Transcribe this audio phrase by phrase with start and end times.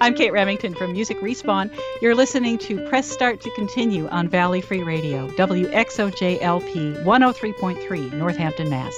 [0.00, 1.76] I'm Kate Remington from Music Respawn.
[2.00, 8.94] You're listening to Press Start to Continue on Valley Free Radio, WXOJLP 103.3, Northampton, Mass.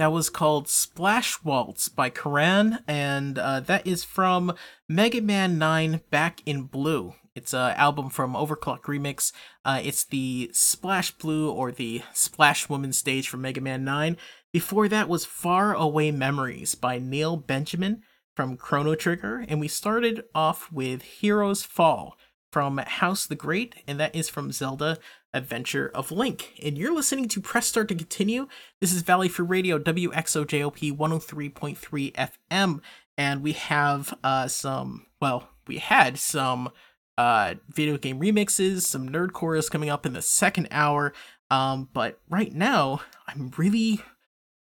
[0.00, 4.54] That was called Splash Waltz by Karan, and uh, that is from
[4.88, 7.16] Mega Man 9 Back in Blue.
[7.34, 9.30] It's an album from Overclock Remix.
[9.62, 14.16] Uh, it's the Splash Blue or the Splash Woman stage from Mega Man 9.
[14.54, 18.00] Before that was Far Away Memories by Neil Benjamin
[18.34, 22.16] from Chrono Trigger, and we started off with Heroes Fall
[22.50, 24.96] from House the Great, and that is from Zelda
[25.32, 26.54] Adventure of Link.
[26.62, 28.48] And you're listening to Press Start to Continue.
[28.80, 32.80] This is Valley Free Radio, WXOJLP 103.3 FM,
[33.16, 36.70] and we have uh, some, well, we had some
[37.18, 41.12] uh, video game remixes, some nerdcore coming up in the second hour.
[41.50, 44.00] Um, but right now, I'm really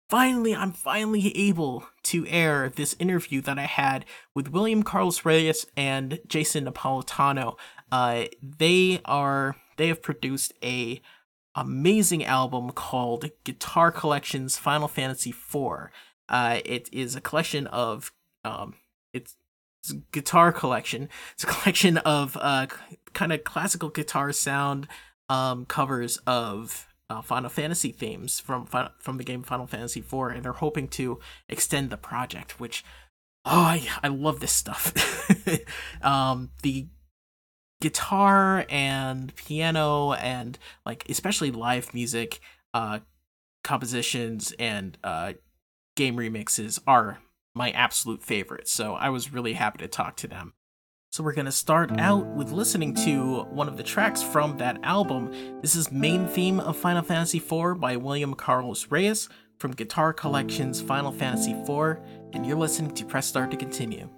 [0.09, 4.05] finally, I'm finally able to air this interview that I had
[4.35, 7.57] with William Carlos Reyes and Jason Napolitano.
[7.91, 11.01] Uh, they are they have produced a
[11.55, 15.89] amazing album called Guitar Collections Final Fantasy IV.
[16.29, 18.11] Uh, it is a collection of
[18.43, 18.75] um,
[19.13, 19.35] it's,
[19.81, 21.09] it's guitar collection.
[21.33, 22.67] It's a collection of uh,
[23.13, 24.87] kind of classical guitar sound
[25.29, 30.43] um, covers of uh, Final Fantasy themes from from the game Final Fantasy IV, and
[30.43, 32.59] they're hoping to extend the project.
[32.59, 32.83] Which,
[33.45, 34.93] oh, I, I love this stuff.
[36.01, 36.87] um, the
[37.83, 42.39] guitar and piano and like especially live music
[42.73, 42.99] uh,
[43.61, 45.33] compositions and uh,
[45.97, 47.19] game remixes are
[47.53, 48.69] my absolute favorite.
[48.69, 50.53] So I was really happy to talk to them.
[51.11, 54.79] So we're going to start out with listening to one of the tracks from that
[54.81, 55.59] album.
[55.61, 59.27] This is Main Theme of Final Fantasy IV by William Carlos Reyes
[59.59, 61.99] from Guitar Collections Final Fantasy IV,
[62.31, 64.09] and you're listening to Press Start to continue.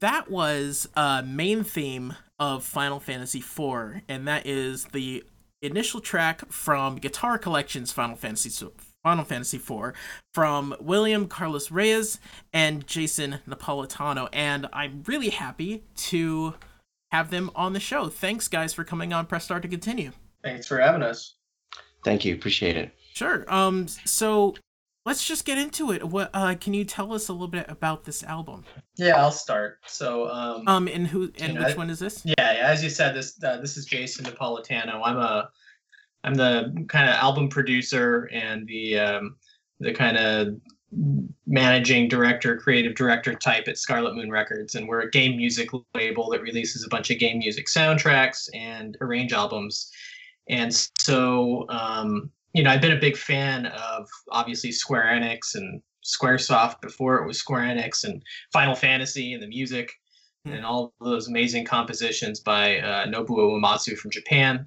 [0.00, 5.24] That was a main theme of Final Fantasy IV, and that is the
[5.62, 8.66] initial track from Guitar Collection's Final Fantasy
[9.02, 9.92] Final Fantasy IV
[10.34, 12.18] from William Carlos Reyes
[12.52, 14.28] and Jason Napolitano.
[14.32, 16.54] And I'm really happy to
[17.12, 18.08] have them on the show.
[18.08, 20.10] Thanks, guys, for coming on Press Start to continue.
[20.42, 21.36] Thanks for having us.
[22.04, 22.34] Thank you.
[22.34, 22.92] Appreciate it.
[23.14, 23.44] Sure.
[23.52, 23.86] Um.
[23.88, 24.54] So
[25.06, 26.04] let's just get into it.
[26.04, 28.64] What uh, can you tell us a little bit about this album?
[28.96, 29.78] Yeah, I'll start.
[29.86, 32.22] So um, um, and who and which know, one is this?
[32.26, 35.00] Yeah, yeah, as you said, this uh, this is Jason Napolitano.
[35.02, 35.48] I'm a
[36.24, 39.36] I'm the kind of album producer and the um,
[39.80, 40.48] the kind of
[41.46, 46.30] managing director, creative director type at Scarlet Moon Records, and we're a game music label
[46.30, 49.90] that releases a bunch of game music soundtracks and arrange albums.
[50.48, 55.82] And so, um, you know, I've been a big fan of obviously Square Enix and
[56.02, 59.92] SquareSoft before it was Square Enix and Final Fantasy and the music
[60.46, 60.56] mm-hmm.
[60.56, 64.66] and all those amazing compositions by uh, Nobuo Uematsu from Japan.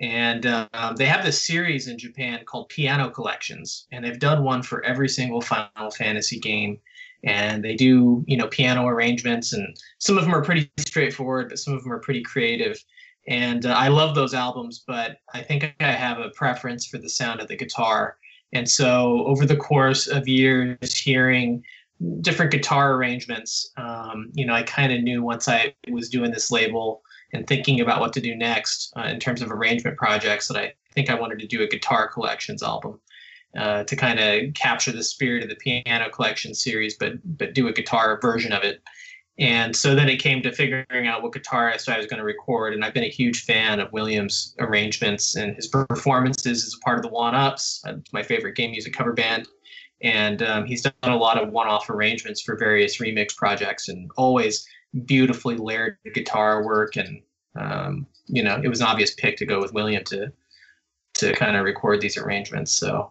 [0.00, 4.62] And um, they have this series in Japan called Piano Collections, and they've done one
[4.62, 6.78] for every single Final Fantasy game.
[7.24, 11.58] And they do, you know, piano arrangements, and some of them are pretty straightforward, but
[11.58, 12.82] some of them are pretty creative.
[13.28, 17.10] And uh, I love those albums, but I think I have a preference for the
[17.10, 18.16] sound of the guitar.
[18.52, 21.62] And so, over the course of years, hearing
[22.22, 26.50] different guitar arrangements, um, you know, I kind of knew once I was doing this
[26.50, 27.02] label
[27.34, 30.72] and thinking about what to do next uh, in terms of arrangement projects that I
[30.94, 32.98] think I wanted to do a guitar collections album
[33.58, 37.68] uh, to kind of capture the spirit of the piano collection series, but but do
[37.68, 38.82] a guitar version of it.
[39.38, 42.74] And so then it came to figuring out what guitarist I was going to record.
[42.74, 47.02] And I've been a huge fan of Williams' arrangements and his performances as part of
[47.02, 49.46] the One Ups, uh, my favorite game music cover band.
[50.02, 54.10] And um, he's done a lot of one off arrangements for various remix projects and
[54.16, 54.66] always
[55.04, 57.20] beautifully layered guitar work and
[57.56, 60.32] um, you know it was an obvious pick to go with william to
[61.14, 63.10] to kind of record these arrangements so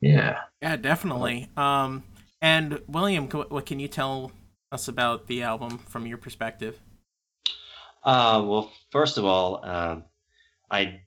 [0.00, 2.02] yeah yeah definitely um
[2.40, 4.32] and william what can you tell
[4.72, 6.80] us about the album from your perspective
[8.04, 10.04] uh well first of all um
[10.70, 11.00] i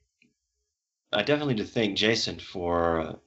[1.12, 3.18] i definitely do thank jason for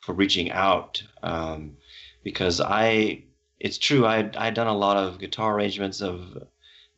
[0.00, 1.76] for reaching out um
[2.22, 3.24] because i
[3.64, 4.04] it's true.
[4.04, 6.46] I I'd done a lot of guitar arrangements of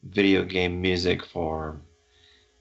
[0.02, 1.80] video game music for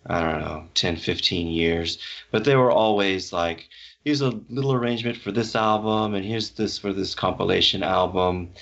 [0.06, 1.98] I don't know 10, 15 years,
[2.32, 3.67] but they were always like
[4.04, 8.54] here's a little arrangement for this album and here's this for this compilation album,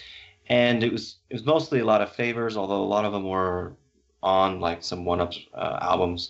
[0.53, 3.27] and it was it was mostly a lot of favors, although a lot of them
[3.27, 3.75] were
[4.21, 6.29] on like some one up uh, albums,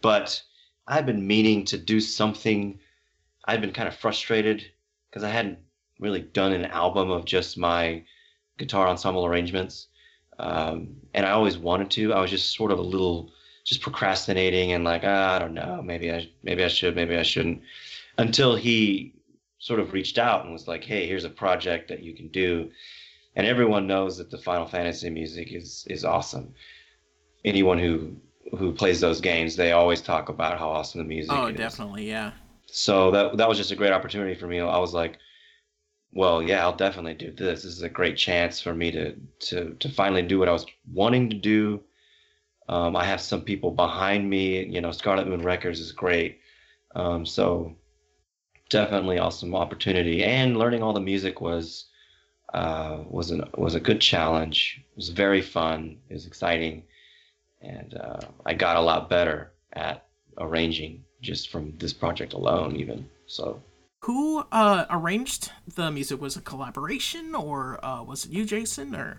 [0.00, 0.40] but
[0.86, 2.78] I've been meaning to do something.
[3.46, 4.64] I'd been kind of frustrated
[5.10, 5.58] because I hadn't
[5.98, 8.04] really done an album of just my
[8.58, 9.88] guitar ensemble arrangements.
[10.38, 12.12] Um, and I always wanted to.
[12.12, 13.32] I was just sort of a little
[13.64, 17.24] just procrastinating and like, ah, I don't know, maybe I maybe I should, maybe I
[17.24, 17.60] shouldn't.
[18.18, 19.14] Until he
[19.58, 22.70] sort of reached out and was like, hey, here's a project that you can do.
[23.36, 26.54] And everyone knows that the Final Fantasy music is is awesome.
[27.44, 28.16] Anyone who
[28.56, 31.54] who plays those games, they always talk about how awesome the music oh, is.
[31.54, 32.32] Oh, definitely, yeah.
[32.66, 34.60] So that that was just a great opportunity for me.
[34.60, 35.18] I was like,
[36.12, 37.62] well, yeah, I'll definitely do this.
[37.62, 40.66] This is a great chance for me to to to finally do what I was
[40.92, 41.82] wanting to do.
[42.68, 44.64] Um, I have some people behind me.
[44.64, 46.38] You know, Scarlet Moon Records is great.
[46.94, 47.76] Um, so
[48.70, 50.24] definitely awesome opportunity.
[50.24, 51.86] And learning all the music was
[52.54, 54.80] uh, was an was a good challenge.
[54.80, 55.98] It was very fun.
[56.08, 56.84] It was exciting,
[57.60, 60.06] and uh, I got a lot better at
[60.38, 63.60] arranging just from this project alone, even so
[64.04, 66.20] who uh, arranged the music?
[66.20, 68.94] Was it collaboration or uh, was it you, Jason?
[68.94, 69.18] Or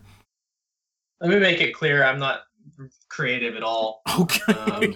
[1.19, 2.41] let me make it clear, I'm not
[3.09, 4.03] creative at all.
[4.19, 4.53] Okay.
[4.53, 4.95] Um,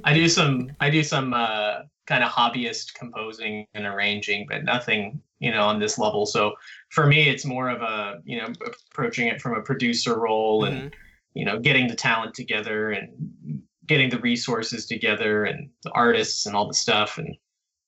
[0.04, 5.20] I do some I do some uh, kind of hobbyist composing and arranging, but nothing
[5.40, 6.26] you know on this level.
[6.26, 6.52] So
[6.90, 8.48] for me, it's more of a you know
[8.90, 10.94] approaching it from a producer role and mm-hmm.
[11.34, 16.54] you know getting the talent together and getting the resources together and the artists and
[16.54, 17.36] all the stuff and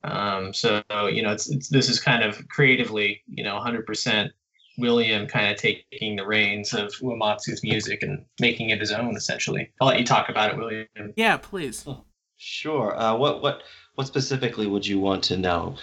[0.04, 4.30] um, so you know, it's, it's this is kind of creatively, you know, 100%
[4.78, 9.70] William kind of taking the reins of Uematsu's music and making it his own, essentially.
[9.80, 10.86] I'll let you talk about it, William.
[11.16, 11.84] Yeah, please.
[11.86, 12.04] Oh,
[12.36, 12.98] sure.
[12.98, 13.62] Uh, what what
[13.94, 15.76] what specifically would you want to know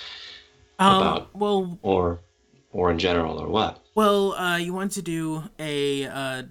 [0.79, 1.35] um, about?
[1.35, 2.21] Well, or
[2.71, 3.83] or in general, or what?
[3.95, 6.43] Well, uh, you want to do a uh,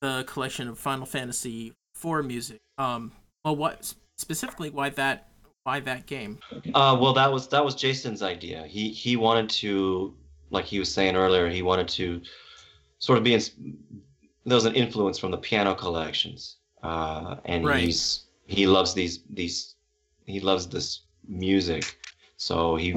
[0.00, 1.72] the collection of Final Fantasy
[2.02, 2.60] IV music.
[2.78, 3.12] Um,
[3.44, 4.70] well, what specifically?
[4.70, 5.28] Why that
[5.64, 6.38] why that game?
[6.74, 8.66] Uh, well, that was that was Jason's idea.
[8.66, 10.14] He he wanted to,
[10.50, 12.20] like he was saying earlier, he wanted to
[12.98, 13.40] sort of be in,
[14.46, 17.84] there was an influence from the piano collections, uh, and Right.
[17.84, 19.74] he's he loves these these
[20.26, 21.98] he loves this music,
[22.36, 22.94] so he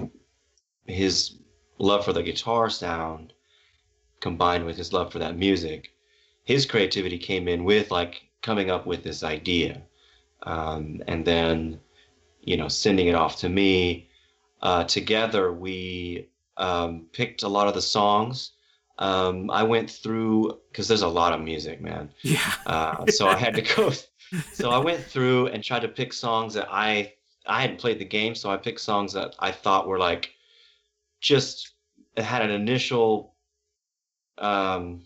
[0.87, 1.35] his
[1.77, 3.33] love for the guitar sound
[4.19, 5.91] combined with his love for that music,
[6.43, 9.81] his creativity came in with like coming up with this idea,
[10.43, 11.79] um, and then
[12.41, 14.09] you know sending it off to me.
[14.61, 18.51] Uh, together we um, picked a lot of the songs.
[18.99, 22.09] Um, I went through because there's a lot of music, man.
[22.23, 22.53] Yeah.
[22.65, 23.91] Uh, so I had to go.
[24.51, 27.13] So I went through and tried to pick songs that I
[27.45, 30.33] I hadn't played the game, so I picked songs that I thought were like
[31.19, 31.73] just
[32.15, 33.35] it had an initial
[34.37, 35.01] um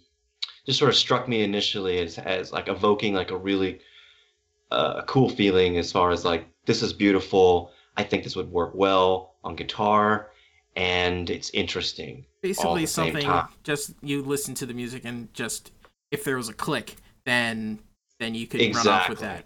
[0.65, 3.79] just sort of struck me initially as as like evoking like a really
[4.71, 7.71] uh, cool feeling as far as like this is beautiful.
[7.97, 10.31] I think this would work well on guitar
[10.75, 12.25] and it's interesting.
[12.41, 13.29] Basically, something
[13.63, 15.71] just you listen to the music and just
[16.11, 16.95] if there was a click,
[17.25, 17.79] then
[18.19, 19.45] then you could run off with that.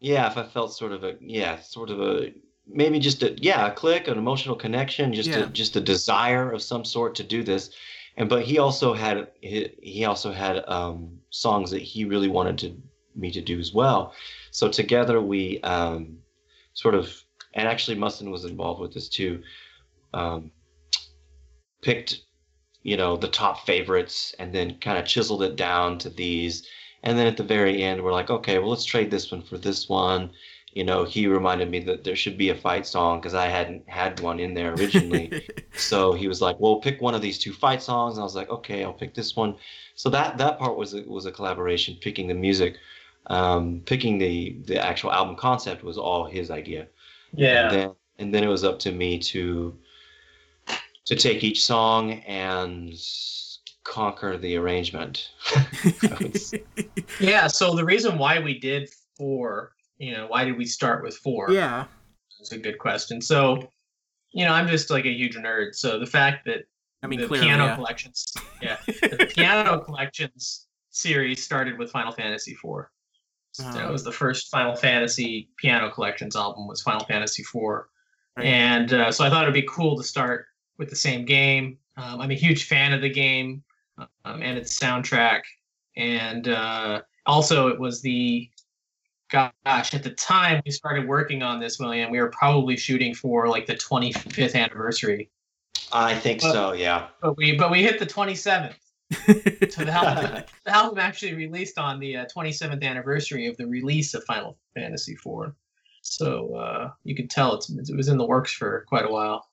[0.00, 2.32] Yeah, if I felt sort of a yeah, sort of a
[2.66, 5.44] maybe just a yeah, a click, an emotional connection, just Yeah.
[5.44, 7.70] a just a desire of some sort to do this.
[8.16, 12.58] And but he also had he, he also had um, songs that he really wanted
[12.58, 12.76] to
[13.14, 14.14] me to do as well.
[14.50, 16.18] So together we um,
[16.74, 17.12] sort of
[17.54, 19.42] and actually Mustin was involved with this too.
[20.14, 20.50] Um,
[21.82, 22.22] picked
[22.82, 26.66] you know the top favorites and then kind of chiseled it down to these
[27.06, 29.58] and then at the very end, we're like, okay, well, let's trade this one for
[29.58, 30.30] this one.
[30.76, 33.88] You know, he reminded me that there should be a fight song because I hadn't
[33.88, 35.48] had one in there originally.
[35.74, 38.16] so he was like, well, pick one of these two fight songs.
[38.16, 39.56] And I was like, okay, I'll pick this one.
[39.94, 42.76] So that that part was a, was a collaboration, picking the music.
[43.28, 46.88] Um, picking the the actual album concept was all his idea.
[47.32, 47.68] Yeah.
[47.68, 49.74] And then, and then it was up to me to
[51.06, 53.00] to take each song and
[53.82, 55.30] conquer the arrangement.
[55.54, 56.64] I would say.
[57.18, 57.46] Yeah.
[57.46, 61.50] So the reason why we did four, you know, why did we start with four?
[61.50, 61.86] yeah.
[62.38, 63.22] It's a good question.
[63.22, 63.58] So,
[64.32, 65.74] you know, I'm just like a huge nerd.
[65.74, 66.64] So the fact that
[67.02, 67.74] I mean, the clearly, piano yeah.
[67.76, 68.26] collections,
[68.62, 72.60] yeah, the piano collections series started with Final Fantasy IV.
[73.52, 73.72] So Uh-huh.
[73.72, 77.54] that was the first Final Fantasy piano collections album was Final Fantasy IV,
[78.36, 78.44] Right.
[78.44, 80.44] and uh, so I thought it'd be cool to start
[80.76, 81.78] with the same game.
[81.96, 83.64] Um, I'm a huge fan of the game
[84.26, 85.40] um, and its soundtrack,
[85.96, 88.50] and uh, also it was the
[89.30, 93.48] gosh at the time we started working on this William we were probably shooting for
[93.48, 95.30] like the 25th anniversary
[95.92, 97.08] I think Well- so, yeah.
[97.20, 98.74] but we but we hit the 27th
[99.70, 104.14] so the album, the album actually released on the uh, 27th anniversary of the release
[104.14, 105.52] of Final Fantasy IV.
[106.02, 109.46] So uh, you can tell it's, it was in the works for quite a while.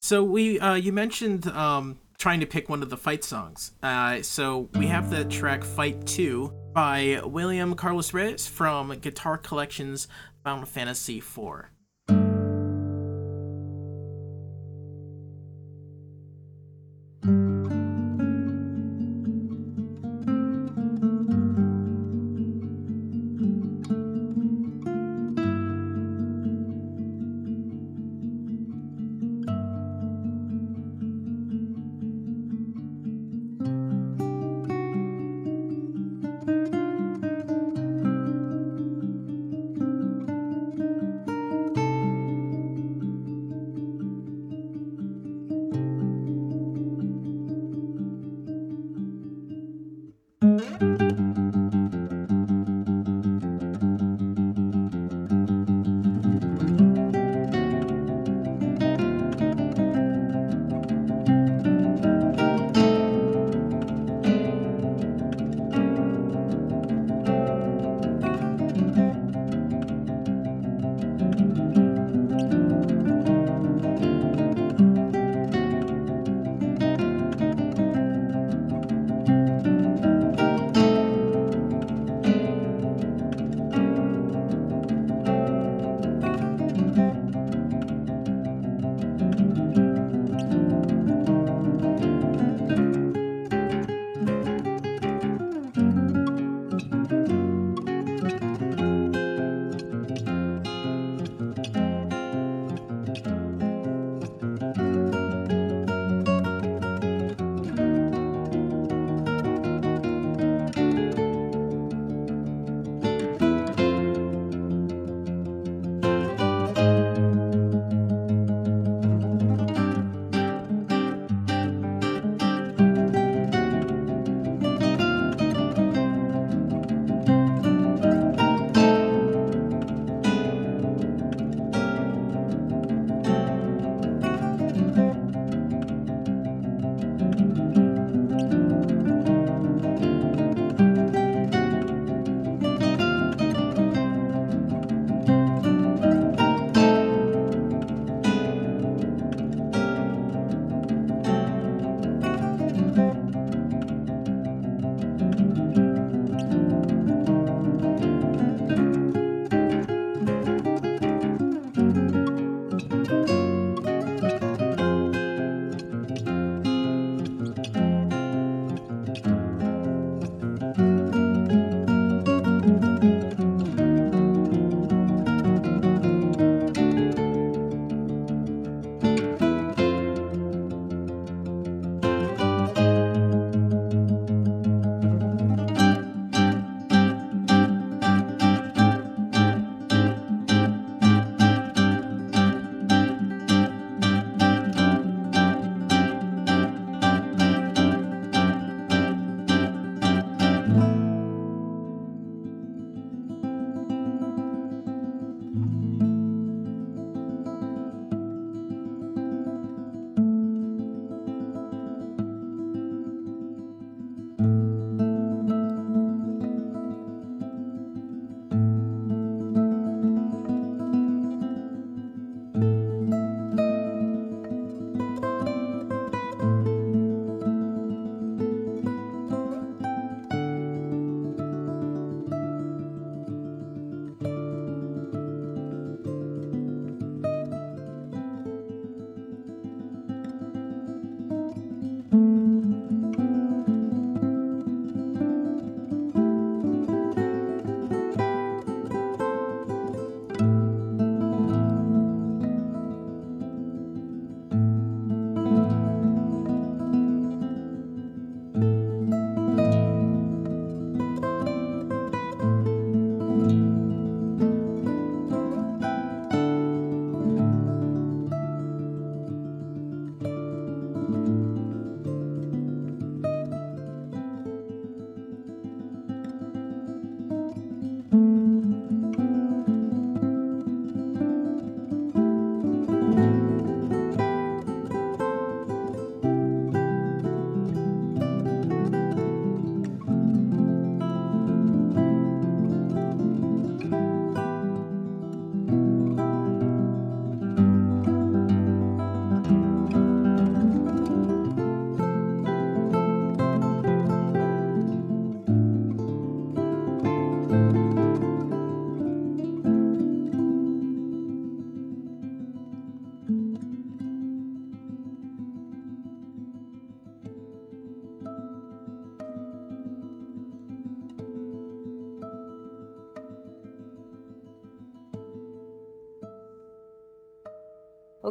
[0.00, 3.72] So we, uh, you mentioned um, trying to pick one of the fight songs.
[3.82, 10.08] Uh, so we have the track Fight 2 by William Carlos Reyes from Guitar Collections
[10.44, 11.66] Final Fantasy IV.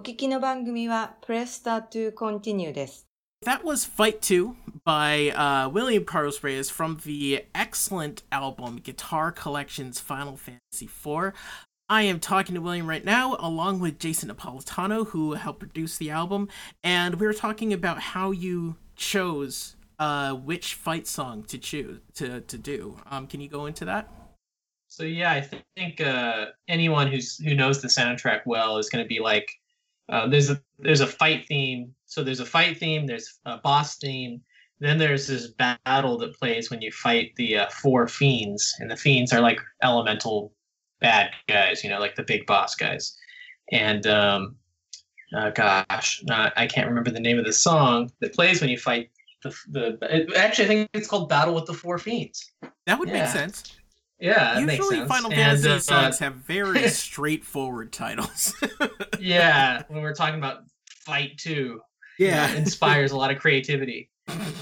[0.04, 3.06] 聞きの番組は Press Start to Continue です。
[3.44, 10.00] That was Fight 2 by uh, William Carlos Reyes from the excellent album Guitar Collections
[10.00, 11.32] Final Fantasy IV.
[11.88, 16.10] I am talking to William right now, along with Jason Napolitano, who helped produce the
[16.10, 16.48] album,
[16.84, 22.40] and we were talking about how you chose uh, which fight song to choose to,
[22.42, 22.96] to do.
[23.10, 24.08] Um, can you go into that?
[24.88, 29.08] So yeah, I think uh, anyone who's who knows the soundtrack well is going to
[29.08, 29.48] be like,
[30.09, 31.93] uh, there's a there's a fight theme.
[32.05, 33.07] So there's a fight theme.
[33.07, 34.41] There's a boss theme.
[34.79, 38.97] Then there's this battle that plays when you fight the uh, four fiends, and the
[38.97, 40.53] fiends are like elemental
[40.99, 43.17] bad guys, you know, like the big boss guys.
[43.71, 44.55] And um,
[45.35, 48.77] uh, gosh, uh, I can't remember the name of the song that plays when you
[48.77, 49.09] fight
[49.43, 50.31] the the.
[50.35, 52.51] Actually, I think it's called Battle with the Four Fiends.
[52.85, 53.23] That would Yeah.
[53.23, 53.63] make sense.
[54.19, 55.09] Yeah, that makes Usually, sense.
[55.09, 58.55] Final And, Fantasy uh, songs have very straightforward titles.
[59.19, 60.63] yeah, when we're talking about
[61.05, 61.81] fight two,
[62.17, 62.51] yeah.
[62.55, 64.09] inspires a lot of creativity.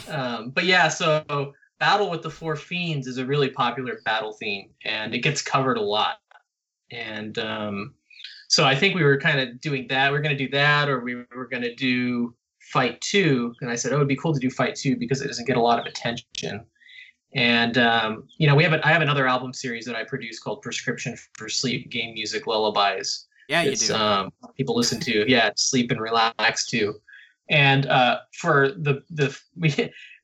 [0.09, 4.69] Um, but yeah, so battle with the four fiends is a really popular battle theme,
[4.85, 6.17] and it gets covered a lot.
[6.91, 7.93] And um,
[8.47, 10.11] so I think we were kind of doing that.
[10.11, 13.53] We are going to do that, or we were going to do fight two.
[13.61, 15.57] And I said, oh, it'd be cool to do fight two because it doesn't get
[15.57, 16.65] a lot of attention.
[17.35, 20.39] And um, you know, we have a, I have another album series that I produce
[20.39, 23.25] called Prescription for Sleep Game Music Lullabies.
[23.49, 23.93] Yeah, you do.
[23.93, 26.95] Um, people listen to yeah sleep and relax too
[27.49, 29.73] and uh, for the the we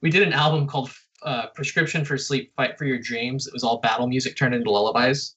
[0.02, 0.92] we did an album called
[1.24, 3.48] uh, prescription for sleep fight for your dreams.
[3.48, 5.36] It was all battle music turned into lullabies.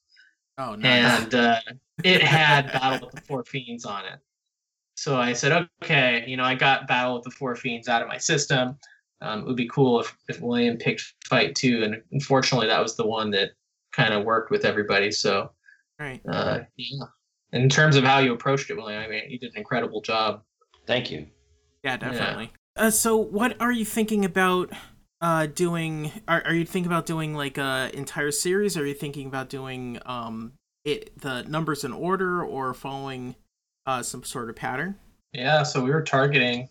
[0.58, 1.22] Oh, nice.
[1.22, 1.60] and uh,
[2.04, 4.20] it had battle with the four fiends on it.
[4.94, 8.08] So i said okay you know i got battle with the four fiends out of
[8.08, 8.78] my system
[9.22, 12.96] um, it would be cool if, if william picked fight two and unfortunately that was
[12.96, 13.50] the one that
[13.92, 15.50] kind of worked with everybody so
[15.98, 16.20] right.
[16.28, 17.06] uh, yeah.
[17.52, 20.42] In terms of how you approached it, William, I mean, you did an incredible job.
[20.86, 21.26] Thank you.
[21.84, 22.50] Yeah, definitely.
[22.76, 24.70] Uh, so, what are you thinking about
[25.20, 26.10] uh, doing?
[26.26, 28.76] Are, are you thinking about doing like a entire series?
[28.76, 30.52] Or are you thinking about doing um
[30.84, 33.36] it the numbers in order or following
[33.86, 34.96] uh some sort of pattern?
[35.32, 36.68] Yeah, so we were targeting,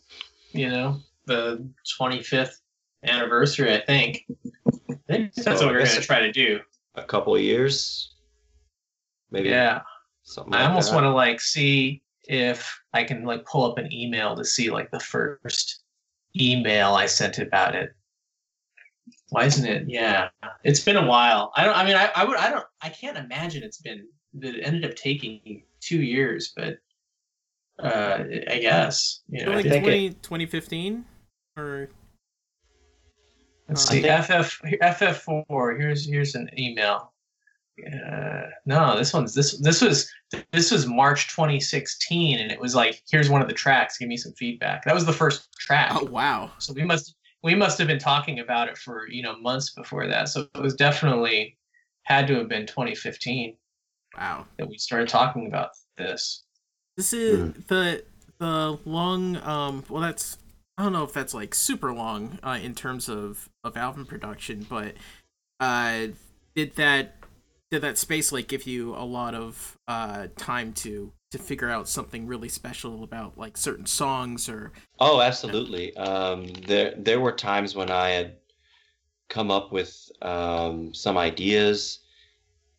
[0.52, 1.68] you know, the
[2.00, 2.54] 25th
[3.04, 4.26] anniversary, I think.
[4.90, 6.60] I think that's So what we I we're going to try to do.
[6.96, 8.16] A couple of years,
[9.32, 9.50] maybe.
[9.50, 9.82] Yeah.
[10.24, 10.54] Something.
[10.54, 14.46] I almost want to like see if I can like pull up an email to
[14.46, 15.82] see like the first
[16.40, 17.92] email I sent about it.
[19.30, 19.86] Why isn't it?
[19.88, 20.30] Yeah,
[20.64, 21.52] it's been a while.
[21.56, 21.76] I don't.
[21.76, 22.38] I mean, I, I would.
[22.38, 22.66] I don't.
[22.82, 24.06] I can't imagine it's been
[24.36, 26.78] that it ended up taking two years, but
[27.80, 29.54] uh, I guess you know.
[29.54, 31.06] like I think did- 20, 2015
[31.58, 31.90] or
[33.68, 34.02] Let's I see.
[34.02, 35.78] FF FF4.
[35.80, 37.14] Here's here's an email.
[37.88, 40.12] Uh, no, this one's this this was
[40.52, 43.98] this was March 2016, and it was like, here's one of the tracks.
[43.98, 44.84] Give me some feedback.
[44.84, 45.92] That was the first track.
[45.96, 46.52] oh wow.
[46.58, 50.08] So we must we must have been talking about it for you know months before
[50.08, 50.28] that.
[50.30, 51.58] So it was definitely
[52.04, 53.56] had to have been 2015
[54.18, 54.46] Wow.
[54.58, 56.44] that we started talking about this.
[56.98, 57.60] This is Hmm.
[57.68, 58.04] the
[58.40, 60.38] the long um well that's
[60.82, 64.66] I don't know if that's like super long uh in terms of of album production,
[64.68, 64.96] but
[65.60, 66.08] uh
[66.56, 67.18] did that
[67.70, 71.88] did that space like give you a lot of uh time to to figure out
[71.88, 75.96] something really special about like certain songs or Oh, absolutely.
[75.98, 78.38] Um, there there were times when I had
[79.30, 82.00] come up with um, some ideas,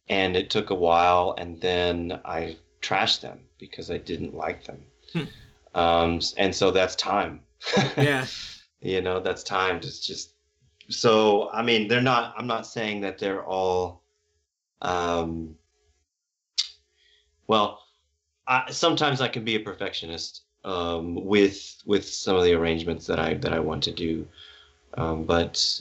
[0.09, 4.83] and it took a while, and then I trashed them because I didn't like them.
[5.13, 5.23] Hmm.
[5.77, 7.43] Um, and so that's time.
[7.97, 8.27] Yeah
[8.83, 9.85] you know, that's timed.
[9.85, 10.35] It's just
[10.89, 12.35] so I mean, they're not.
[12.37, 14.03] I'm not saying that they're all.
[14.83, 15.55] Um,
[17.47, 17.81] well,
[18.47, 23.21] I, sometimes I can be a perfectionist um, with with some of the arrangements that
[23.21, 24.27] I that I want to do,
[24.95, 25.81] um, but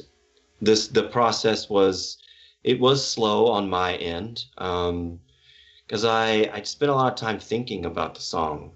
[0.62, 2.20] this the process was
[2.64, 7.86] it was slow on my end because I I spent a lot of time thinking
[7.86, 8.74] about the song,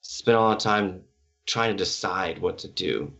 [0.00, 1.02] spent a lot of time
[1.50, 3.12] trying to decide what to do.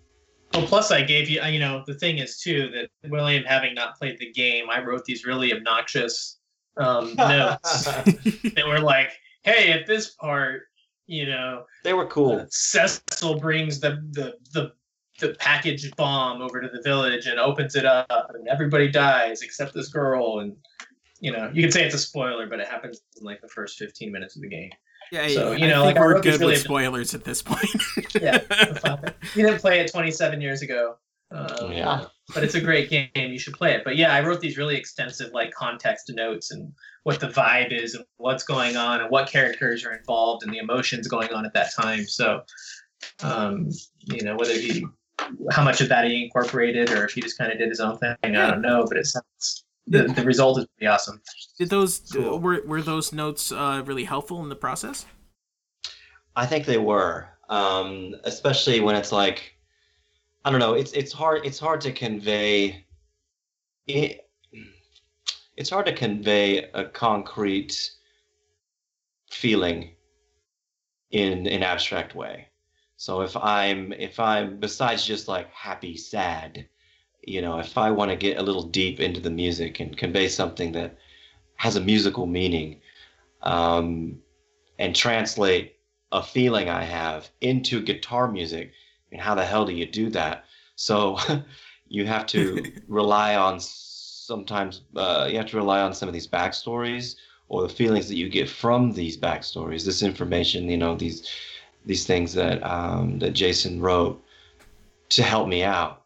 [0.54, 3.96] Well, plus I gave you, you know, the thing is too that William having not
[3.96, 6.38] played the game, I wrote these really obnoxious
[6.76, 9.10] um, notes that were like,
[9.42, 10.62] "Hey, at this part,
[11.06, 12.40] you know, they were cool.
[12.40, 14.72] uh, Cecil brings the the the
[15.20, 19.74] the package bomb over to the village and opens it up, and everybody dies except
[19.74, 20.56] this girl." And
[21.20, 23.78] you know, you can say it's a spoiler, but it happens in like the first
[23.78, 24.70] fifteen minutes of the game.
[25.12, 27.42] Yeah So, I you know, like, I we're wrote good really- with spoilers at this
[27.42, 27.64] point
[28.20, 28.40] Yeah,
[29.34, 30.96] you didn't play it 27 years ago.
[31.32, 32.06] Um, Yeah.
[32.34, 33.08] But it's a great game.
[33.14, 33.82] You should play it.
[33.84, 37.94] But yeah, I wrote these really extensive like context notes and what the vibe is
[37.94, 41.52] and what's going on and what characters are involved and the emotions going on at
[41.54, 42.04] that time.
[42.04, 42.42] So,
[43.22, 43.68] um,
[44.04, 44.86] you know, whether he,
[45.50, 47.98] how much of that he incorporated or if he just kind of did his own
[47.98, 48.84] thing, I don't know.
[48.88, 51.20] But it sounds the, the result is pretty awesome.
[51.58, 52.38] Did those Cool.
[52.38, 55.04] were were those notes uh, really helpful in the process?
[56.36, 59.56] I think they were, um, especially when it's like,
[60.44, 60.74] I don't know.
[60.74, 61.44] It's it's hard.
[61.44, 62.86] It's hard to convey.
[63.86, 64.28] It,
[65.56, 67.90] it's hard to convey a concrete
[69.30, 69.90] feeling
[71.10, 72.46] in an abstract way.
[72.96, 76.66] So if I'm if I'm besides just like happy, sad,
[77.22, 80.28] you know, if I want to get a little deep into the music and convey
[80.28, 80.96] something that
[81.56, 82.80] has a musical meaning,
[83.42, 84.18] um,
[84.78, 85.76] and translate
[86.12, 88.72] a feeling I have into guitar music,
[89.12, 90.44] and how the hell do you do that?
[90.76, 91.18] So
[91.88, 96.28] you have to rely on sometimes uh, you have to rely on some of these
[96.28, 97.16] backstories
[97.48, 101.28] or the feelings that you get from these backstories, this information, you know, these
[101.84, 104.22] these things that um, that Jason wrote
[105.10, 105.99] to help me out,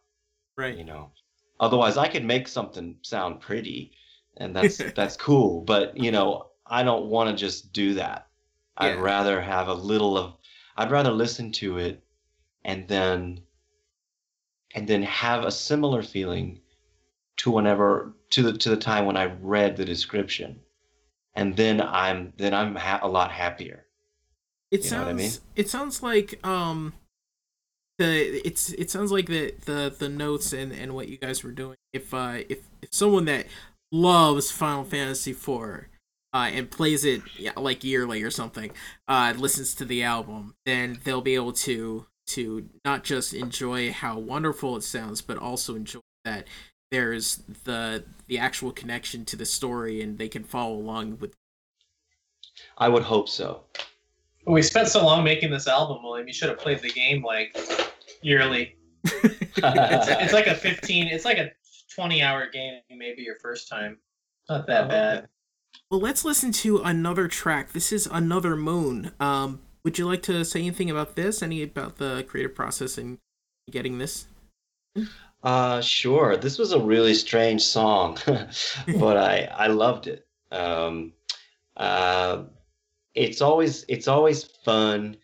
[0.57, 0.77] Right.
[0.77, 1.11] you know.
[1.59, 3.91] Otherwise, I could make something sound pretty,
[4.37, 5.61] and that's that's cool.
[5.61, 8.27] But you know, I don't want to just do that.
[8.77, 10.33] I'd rather have a little of.
[10.75, 12.03] I'd rather listen to it,
[12.65, 13.41] and then,
[14.73, 16.59] and then have a similar feeling
[17.37, 20.59] to whenever to the to the time when I read the description,
[21.35, 23.85] and then I'm then I'm ha- a lot happier.
[24.71, 25.31] It You sounds I mean?
[25.55, 26.93] it sounds like um
[27.97, 31.51] the it's it sounds like the the the notes and and what you guys were
[31.51, 33.47] doing if uh if if someone that
[33.91, 35.85] loves Final Fantasy IV
[36.33, 38.71] uh and plays it yeah, like yearly or something
[39.07, 44.17] uh listens to the album then they'll be able to to not just enjoy how
[44.17, 46.47] wonderful it sounds but also enjoy that
[46.91, 51.33] there's the the actual connection to the story and they can follow along with
[52.77, 53.61] I would hope so.
[54.45, 56.27] We spent so long making this album, William.
[56.27, 57.57] You should have played the game like
[58.21, 58.75] yearly.
[59.57, 61.49] It's, it's like a 15, it's like a
[61.95, 63.97] 20 hour game, maybe your first time.
[64.49, 65.17] Not that Oh, bad.
[65.19, 65.27] okay.
[65.89, 67.71] Well, let's listen to another track.
[67.71, 69.11] This is Another Moon.
[69.19, 71.41] Um, would you like to say anything about this?
[71.41, 73.17] Any about the creative process and
[73.71, 74.25] getting this?
[75.41, 76.35] Uh, sure.
[76.35, 80.27] This was a really strange song, but I I loved it.
[80.51, 81.13] Um,
[81.77, 82.43] uh,
[83.15, 85.17] it's always it's always fun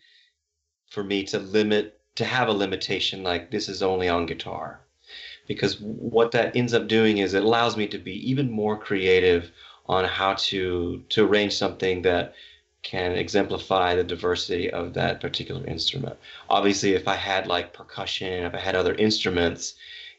[0.90, 4.80] for me to limit to have a limitation like this is only on guitar,
[5.46, 9.50] because what that ends up doing is it allows me to be even more creative
[9.86, 12.34] on how to to arrange something that
[12.82, 16.16] can exemplify the diversity of that particular instrument.
[16.50, 19.74] Obviously, if I had like percussion, if I had other instruments,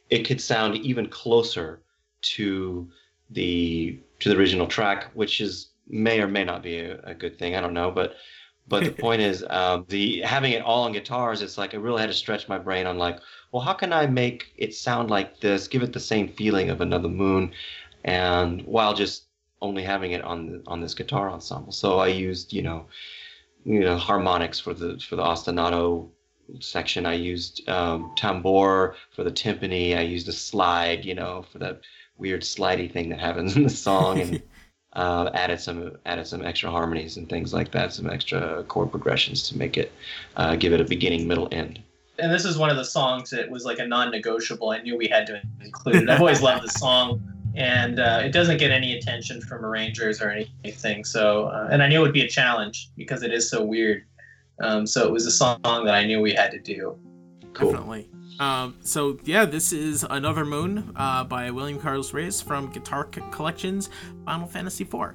[0.09, 1.82] it could sound even closer
[2.21, 2.89] to
[3.30, 7.37] the to the original track, which is may or may not be a, a good
[7.37, 7.55] thing.
[7.55, 8.15] I don't know, but
[8.67, 12.01] but the point is, um, the having it all on guitars, it's like I really
[12.01, 13.19] had to stretch my brain on like,
[13.51, 16.81] well, how can I make it sound like this, give it the same feeling of
[16.81, 17.51] Another Moon,
[18.03, 19.25] and while just
[19.61, 21.71] only having it on the, on this guitar ensemble.
[21.71, 22.85] So I used, you know,
[23.63, 26.09] you know, harmonics for the for the ostinato
[26.59, 27.05] section.
[27.05, 29.97] I used um, tambour for the timpani.
[29.97, 31.81] I used a slide, you know, for that
[32.17, 34.43] weird slidey thing that happens in the song, and
[34.95, 39.47] uh, added some added some extra harmonies and things like that, some extra chord progressions
[39.49, 39.91] to make it
[40.37, 41.81] uh, give it a beginning, middle, end.
[42.19, 44.69] And this is one of the songs that was like a non negotiable.
[44.69, 46.09] I knew we had to include it.
[46.09, 47.21] I've always loved the song.
[47.55, 50.31] And uh, it doesn't get any attention from arrangers or
[50.63, 51.05] anything.
[51.05, 54.05] So, uh, and I knew it would be a challenge because it is so weird.
[54.61, 56.97] Um, so it was a song that I knew we had to do.
[57.53, 57.71] Cool.
[57.71, 58.09] Definitely.
[58.39, 63.21] Um, so yeah, this is Another Moon uh, by William Carlos Reyes from Guitar Co-
[63.29, 63.89] Collections
[64.25, 65.13] Final Fantasy IV.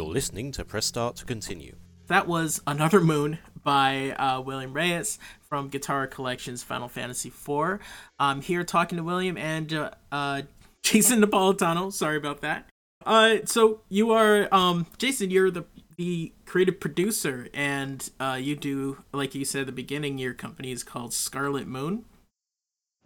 [0.00, 1.76] You're listening to Press Start to continue.
[2.06, 7.80] That was Another Moon by uh, William Reyes from Guitar Collections Final Fantasy IV.
[8.18, 10.42] I'm here talking to William and uh, uh,
[10.82, 11.92] Jason Napolitano.
[11.92, 12.66] Sorry about that.
[13.04, 15.30] Uh, so you are um, Jason.
[15.30, 15.64] You're the
[15.98, 20.16] the creative producer, and uh, you do like you said at the beginning.
[20.16, 22.06] Your company is called Scarlet Moon,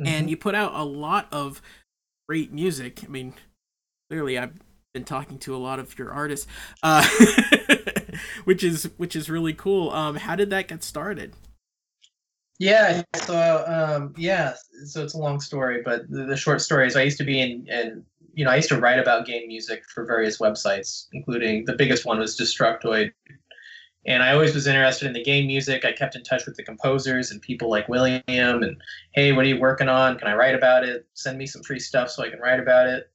[0.00, 0.06] Mm-hmm.
[0.06, 1.60] and you put out a lot of
[2.28, 3.02] great music.
[3.02, 3.34] I mean,
[4.08, 4.52] clearly I've
[4.94, 6.46] been talking to a lot of your artists,
[6.84, 7.04] uh,
[8.44, 9.90] which is which is really cool.
[9.90, 11.32] Um, how did that get started?
[12.60, 16.94] Yeah, so um, yeah, so it's a long story, but the, the short story is
[16.94, 19.82] I used to be in, in, you know, I used to write about game music
[19.92, 23.10] for various websites, including the biggest one was Destructoid,
[24.06, 25.84] and I always was interested in the game music.
[25.84, 28.80] I kept in touch with the composers and people like William, and
[29.14, 30.16] hey, what are you working on?
[30.18, 31.04] Can I write about it?
[31.14, 33.10] Send me some free stuff so I can write about it.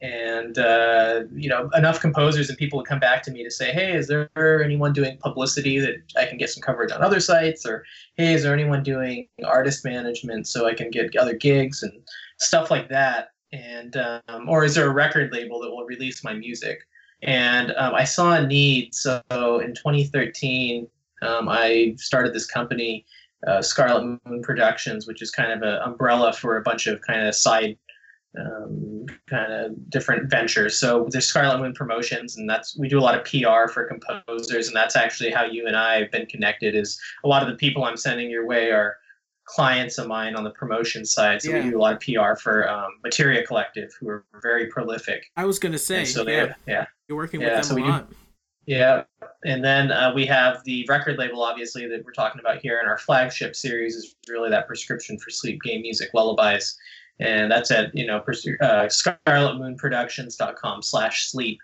[0.00, 3.72] And uh, you know, enough composers and people would come back to me to say,
[3.72, 7.66] hey, is there anyone doing publicity that I can get some coverage on other sites?
[7.66, 7.84] Or
[8.16, 11.92] hey, is there anyone doing artist management so I can get other gigs and
[12.38, 13.30] stuff like that?
[13.52, 16.78] And um, or is there a record label that will release my music?
[17.22, 20.86] And um, I saw a need, so in 2013,
[21.22, 23.04] um, I started this company,
[23.46, 27.26] uh, Scarlet Moon Productions, which is kind of an umbrella for a bunch of kind
[27.26, 27.76] of side
[28.38, 30.78] um, kind of different ventures.
[30.78, 34.68] So there's Scarlet Moon Promotions, and that's we do a lot of PR for composers,
[34.68, 36.74] and that's actually how you and I have been connected.
[36.74, 38.96] Is a lot of the people I'm sending your way are
[39.44, 41.40] clients of mine on the promotion side.
[41.40, 41.64] So Yeah.
[41.64, 45.24] we do a lot of PR for um, Materia Collective, who are very prolific.
[45.38, 46.84] I was gonna say, And so yeah, yeah.
[47.08, 48.16] you're working yeah, with so them we a do-
[48.66, 49.04] Yeah,
[49.46, 52.86] and then uh, we have the record label, obviously, that we're talking about here, and
[52.86, 56.76] our flagship series is really that prescription for sleep game music, lullabies,
[57.20, 61.58] and that's at you know uh, scarletmoonproductions.com slash sleep.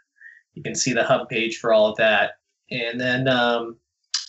[0.54, 2.38] You can see the hub page for all of that,
[2.70, 3.76] and then um,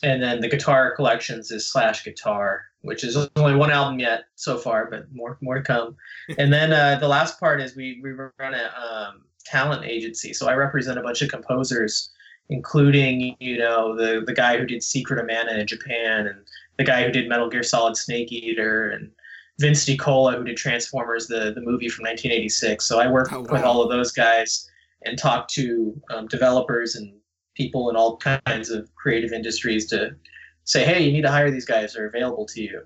[0.04, 4.58] and then the guitar collections is slash guitar, which is only one album yet so
[4.58, 5.96] far, but more more to come.
[6.38, 10.48] and then uh, the last part is we we run a um, talent agency, so
[10.48, 12.12] I represent a bunch of composers
[12.50, 16.40] including you know the the guy who did Secret of Mana in Japan and
[16.78, 19.12] the guy who did Metal Gear Solid Snake Eater and
[19.60, 22.84] Vince DiCola who did Transformers the the movie from 1986.
[22.86, 24.70] So I work Oh, with all of those guys
[25.04, 27.14] and talk to um, developers and
[27.56, 30.16] people in all kinds of creative industries to
[30.66, 31.94] say, hey, you need to hire these guys.
[31.94, 32.82] They're available to you.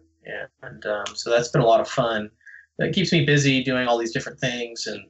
[0.62, 2.30] And um, so that's been a lot of fun.
[2.78, 5.04] That keeps me busy doing all these different things and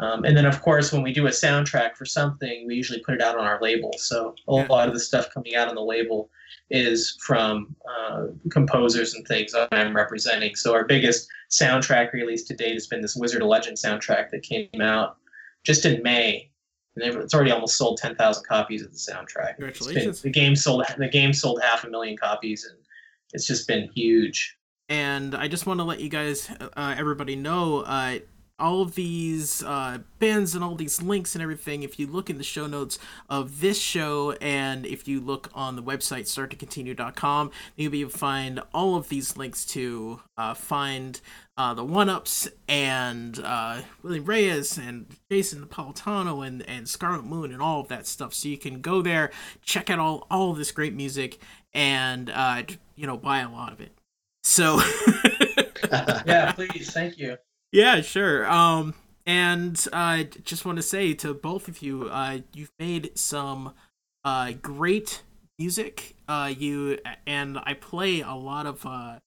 [0.00, 3.14] um, and then, of course, when we do a soundtrack for something, we usually put
[3.14, 3.92] it out on our label.
[3.98, 6.30] So a lot of the stuff coming out on the label
[6.70, 10.54] is from uh, composers and things I'm representing.
[10.56, 14.42] So our biggest soundtrack release to date has been this Wizard of Legend soundtrack that
[14.42, 15.16] came out
[15.64, 16.50] just in May.
[16.96, 19.54] And it's already almost sold 10,000 copies of the soundtrack.
[19.68, 22.76] It's been- the game sold the game sold half a million copies, and
[23.32, 24.56] it's just been huge.
[24.88, 28.18] and I just want to let you guys, uh, everybody know, uh,
[28.58, 31.82] all of these uh, bands and all these links and everything.
[31.82, 32.98] If you look in the show notes
[33.28, 38.18] of this show, and if you look on the website starttocontinue.com, you'll be able to
[38.18, 41.20] find all of these links to uh, find
[41.58, 47.62] uh, the OneUps and uh, William Reyes and Jason Napolitano and and Scarlet Moon and
[47.62, 48.34] all of that stuff.
[48.34, 49.30] So you can go there,
[49.62, 51.38] check out all all this great music,
[51.72, 52.62] and uh,
[52.94, 53.92] you know buy a lot of it.
[54.44, 54.80] So
[55.90, 57.36] yeah, please, thank you.
[57.72, 58.46] Yeah, sure.
[58.50, 58.94] Um,
[59.26, 63.74] and uh, just want to say to both of you, uh, you've made some
[64.24, 65.22] uh great
[65.58, 66.16] music.
[66.28, 69.18] Uh, you and I play a lot of uh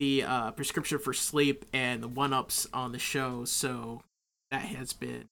[0.00, 4.02] the uh prescription for sleep and the OneUps on the show, so
[4.50, 5.28] that has been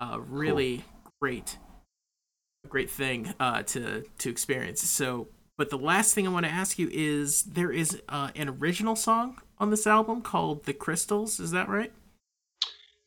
[0.00, 0.84] uh really
[1.20, 1.58] great,
[2.68, 4.82] great thing uh to to experience.
[4.82, 5.28] So.
[5.56, 8.96] But the last thing I want to ask you is there is uh, an original
[8.96, 11.92] song on this album called The Crystals, is that right?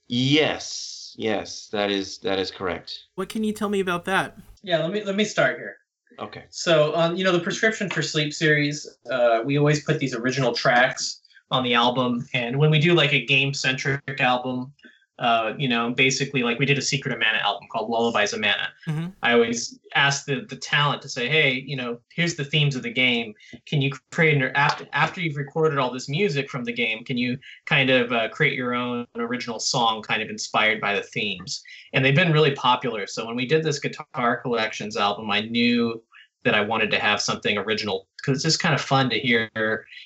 [0.07, 2.97] Yes, yes, that is that is correct.
[3.15, 4.37] What can you tell me about that?
[4.63, 5.77] Yeah, let me let me start here.
[6.19, 6.45] Okay.
[6.49, 10.53] So, um, you know, the Prescription for Sleep series, uh, we always put these original
[10.53, 12.27] tracks on the album.
[12.33, 14.73] And when we do like a game centric album,
[15.19, 18.39] uh, you know, basically like we did a Secret of Mana album called Lullabies of
[18.39, 18.69] Mana.
[18.87, 19.13] Mhm.
[19.23, 22.83] I always ask the, the talent to say, hey, you know, here's the themes of
[22.83, 23.33] the game.
[23.65, 27.17] Can you create an, after, after you've recorded all this music from the game, can
[27.17, 31.63] you kind of uh, create your own original song kind of inspired by the themes?
[31.93, 33.07] And they've been really popular.
[33.07, 36.01] So when we did this Guitar Collections album, I knew
[36.43, 39.49] that I wanted to have something original because it's just kind of fun to hear.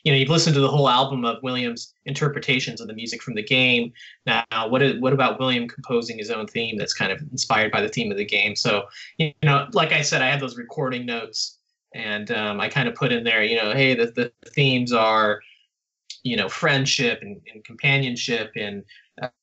[0.03, 3.35] You know, you've listened to the whole album of Williams' interpretations of the music from
[3.35, 3.91] the game.
[4.25, 7.81] Now, what is, what about William composing his own theme that's kind of inspired by
[7.81, 8.55] the theme of the game?
[8.55, 8.83] So,
[9.17, 11.59] you know, like I said, I have those recording notes,
[11.93, 15.41] and um, I kind of put in there, you know, hey, the, the themes are,
[16.23, 18.83] you know, friendship and, and companionship and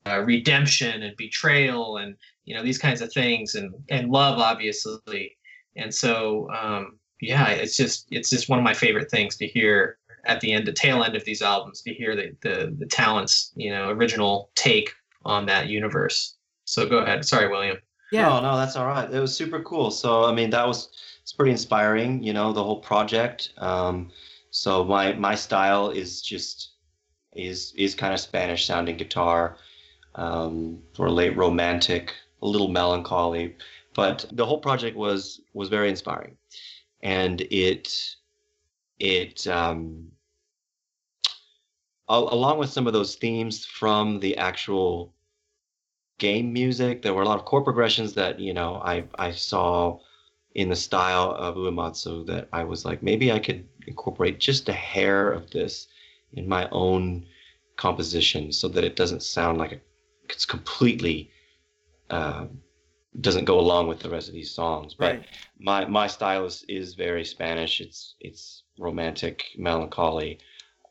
[0.07, 5.37] uh, redemption and betrayal and you know these kinds of things and and love obviously
[5.79, 9.99] and so um, yeah it's just it's just one of my favorite things to hear
[10.27, 13.53] at the end the tail end of these albums to hear the the, the talents
[13.57, 14.93] you know original take
[15.25, 16.37] on that universe.
[16.65, 17.25] So go ahead.
[17.25, 17.79] Sorry william.
[18.13, 18.29] Yeah.
[18.29, 19.11] No no that's all right.
[19.11, 19.91] It was super cool.
[19.91, 20.91] So i mean that was
[21.23, 23.53] it's pretty inspiring you know the whole project.
[23.59, 24.11] Um,
[24.51, 26.73] so my my style is just
[27.35, 29.57] is is kind of spanish sounding guitar
[30.15, 33.55] um, for late romantic a little melancholy
[33.99, 36.37] but the whole project was was very inspiring,
[37.03, 38.15] and it
[39.01, 40.13] it um,
[42.09, 45.13] along with some of those themes from the actual
[46.19, 49.99] game music, there were a lot of chord progressions that you know I I saw
[50.55, 54.73] in the style of Uematsu that I was like maybe I could incorporate just a
[54.73, 55.89] hair of this
[56.35, 57.27] in my own
[57.75, 59.83] composition so that it doesn't sound like
[60.31, 61.33] it's completely
[62.11, 62.47] uh,
[63.21, 64.95] doesn't go along with the rest of these songs.
[64.95, 65.27] But right.
[65.59, 67.81] my my style is, is very Spanish.
[67.81, 70.39] It's it's romantic, melancholy,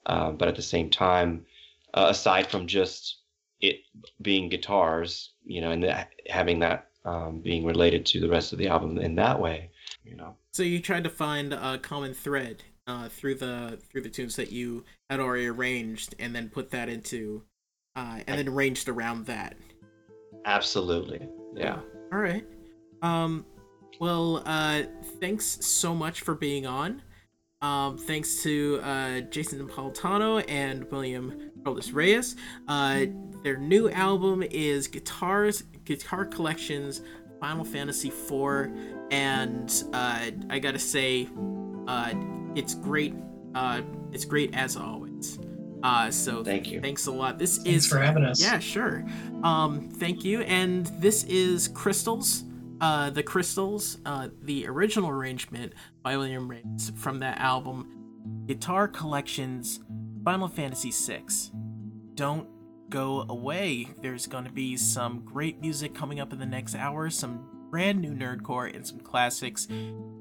[0.05, 1.45] uh, but at the same time,
[1.93, 3.17] uh, aside from just
[3.61, 3.77] it
[4.21, 8.59] being guitars, you know, and the, having that um, being related to the rest of
[8.59, 9.71] the album in that way,
[10.03, 10.35] you know.
[10.51, 14.51] So you tried to find a common thread uh, through the through the tunes that
[14.51, 17.43] you had already arranged, and then put that into,
[17.95, 19.57] uh, and then arranged around that.
[20.45, 21.79] Absolutely, yeah.
[22.11, 22.45] All right.
[23.01, 23.45] Um,
[23.99, 24.83] well, uh,
[25.19, 27.01] thanks so much for being on.
[27.61, 32.35] Um, thanks to uh, Jason Napolitano and William Carlos Reyes.
[32.67, 33.05] Uh,
[33.43, 37.01] their new album is Guitars Guitar Collections
[37.39, 38.69] Final Fantasy IV,
[39.11, 41.27] and uh, I gotta say,
[41.87, 42.13] uh,
[42.55, 43.15] it's great.
[43.55, 43.81] Uh,
[44.11, 45.06] it's great as always.
[45.83, 46.81] Uh, so thank you.
[46.81, 47.37] Thanks a lot.
[47.37, 48.41] This thanks is for having us.
[48.41, 49.05] Yeah, sure.
[49.43, 50.41] Um, thank you.
[50.41, 52.43] And this is Crystals.
[52.79, 55.73] Uh, the Crystals, uh, the original arrangement
[56.03, 59.79] by William Reyes from that album, Guitar Collections,
[60.23, 61.23] Final Fantasy VI.
[62.13, 62.47] Don't
[62.89, 63.87] go away.
[64.01, 67.99] There's going to be some great music coming up in the next hour, some brand
[67.99, 69.67] new nerdcore, and some classics.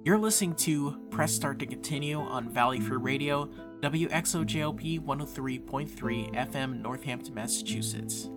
[0.04, 3.48] You're listening to Press Start to Continue on Valley Free Radio.
[3.80, 8.30] WXOJLP 103.3 FM, Northampton, Massachusetts.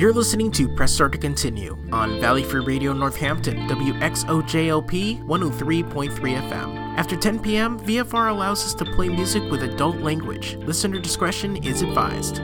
[0.00, 6.96] You're listening to Press Start to Continue on Valley Free Radio Northampton, WXOJLP 103.3 FM.
[6.96, 10.56] After 10 p.m., VFR allows us to play music with adult language.
[10.56, 12.40] Listener discretion is advised.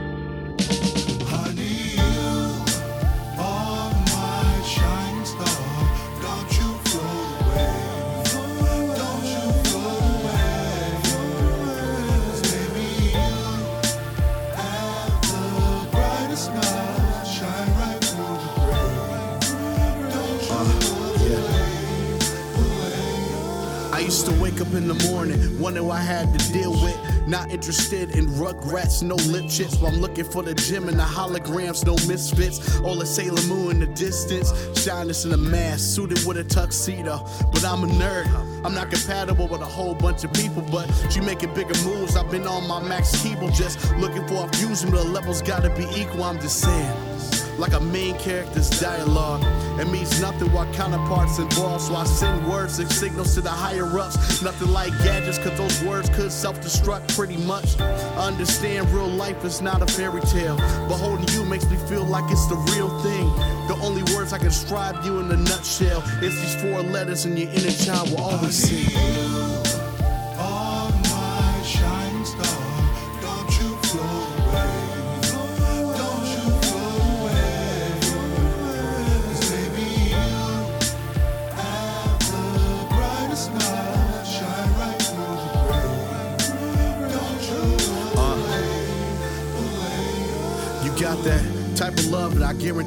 [29.01, 29.77] No lip chips.
[29.77, 32.79] But I'm looking for the gym and the holograms, no misfits.
[32.81, 34.51] All the Sailor Moon in the distance.
[34.81, 37.25] Shyness in a mask, suited with a tuxedo.
[37.51, 38.27] But I'm a nerd.
[38.65, 42.15] I'm not compatible with a whole bunch of people, but she making bigger moves.
[42.15, 44.91] I've been on my max keyboard, just looking for a fusion.
[44.91, 46.23] but The levels gotta be equal.
[46.23, 47.17] I'm just saying
[47.57, 49.41] like a main character's dialogue.
[49.79, 53.87] It means nothing while counterparts involved, so I send words and signals to the higher
[53.99, 54.41] ups.
[54.41, 57.79] Nothing like gadgets, cause those words could self destruct pretty much.
[57.79, 62.05] I understand real life is not a fairy tale, but holding you makes me feel
[62.05, 63.27] like it's the real thing.
[63.67, 67.37] The only words I can describe you in a nutshell is these four letters, and
[67.37, 69.46] your inner child will always sing.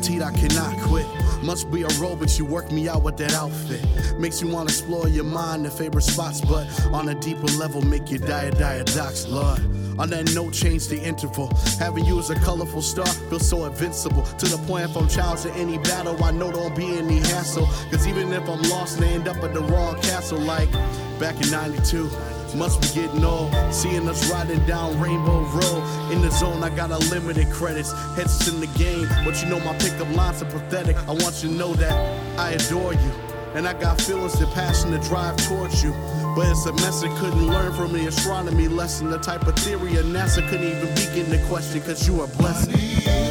[0.00, 1.06] Guaranteed I cannot quit.
[1.42, 3.84] Must be a aerobics, you work me out with that outfit.
[4.18, 8.10] Makes you wanna explore your mind and favorite spots, but on a deeper level, make
[8.10, 9.60] your diet diadox, Lord.
[9.98, 11.52] On that note, change the interval.
[11.78, 14.22] Having you as a colorful star feels so invincible.
[14.22, 17.66] To the point I'm challenged in any battle, I know don't be any hassle.
[17.90, 20.72] Cause even if I'm lost and end up at the wrong castle, like
[21.18, 22.08] back in 92.
[22.54, 23.54] Must be getting old.
[23.72, 26.12] Seeing us riding down Rainbow Road.
[26.12, 27.92] In the zone, I got unlimited credits.
[28.16, 30.96] Heads in the game, but you know my pickup lines are pathetic.
[31.08, 31.92] I want you to know that
[32.38, 33.12] I adore you.
[33.54, 35.92] And I got feelings and passion to drive towards you.
[36.36, 39.10] But it's a mess I couldn't learn from the astronomy lesson.
[39.10, 43.29] The type of theory of NASA couldn't even begin to question, cause you are blessed.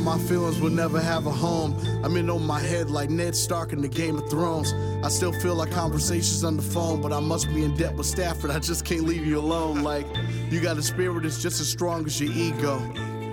[0.00, 1.76] My feelings will never have a home.
[2.04, 4.72] I'm in on my head like Ned Stark in the Game of Thrones.
[5.04, 8.06] I still feel like conversations on the phone, but I must be in debt with
[8.06, 8.50] Stafford.
[8.50, 9.82] I just can't leave you alone.
[9.82, 10.06] Like,
[10.50, 12.80] you got a spirit that's just as strong as your ego.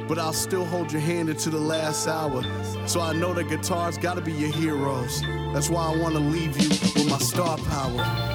[0.08, 2.44] But I'll still hold your hand into the last hour.
[2.88, 5.22] So I know that guitars gotta be your heroes.
[5.54, 8.27] That's why I wanna leave you with my star power.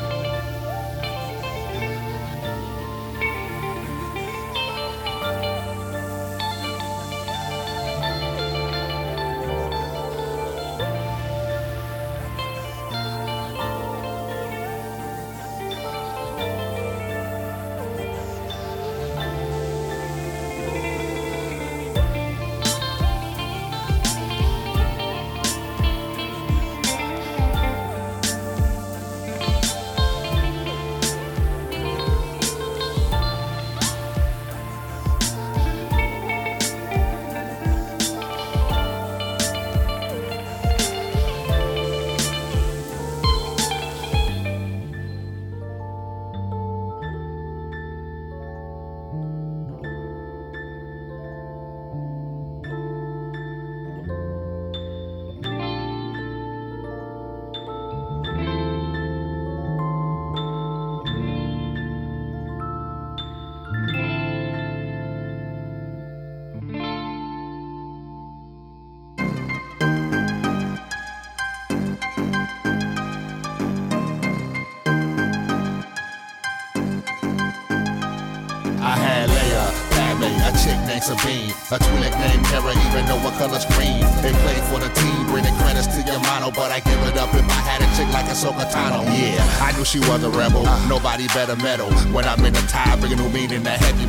[90.00, 90.62] Was a rebel.
[90.88, 91.92] Nobody better metal.
[92.14, 94.06] When I'm in the tie, bringing new meaning to heavy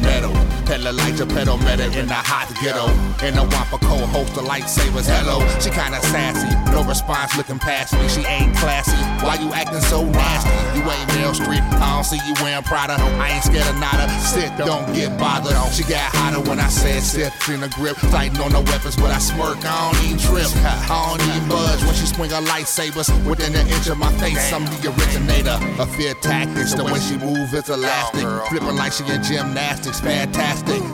[0.66, 2.88] Peddler like Geppetto, met her in the hot ghetto.
[3.26, 5.39] In a Wampa co-host of lightsabers, hello.
[5.59, 8.07] She kinda sassy, no response looking past me.
[8.07, 8.97] She ain't classy.
[9.24, 10.49] Why you acting so nasty?
[10.76, 11.64] You ain't Meryl Streep.
[11.80, 12.95] I don't see you wearing Prada.
[13.20, 14.07] I ain't scared of nada.
[14.20, 15.55] Sit, don't get bothered.
[15.74, 17.32] She got hotter when I said sit.
[17.49, 19.57] In the grip, tighten on the weapons, but I smirk.
[19.66, 20.49] I don't even trip.
[20.64, 24.51] I don't even budge when she swing her lightsabers within an inch of my face.
[24.53, 26.74] I'm the originator of fear tactics.
[26.74, 29.99] The way she move is elastic, flipping like she in gymnastics.
[29.99, 30.53] Fantastic,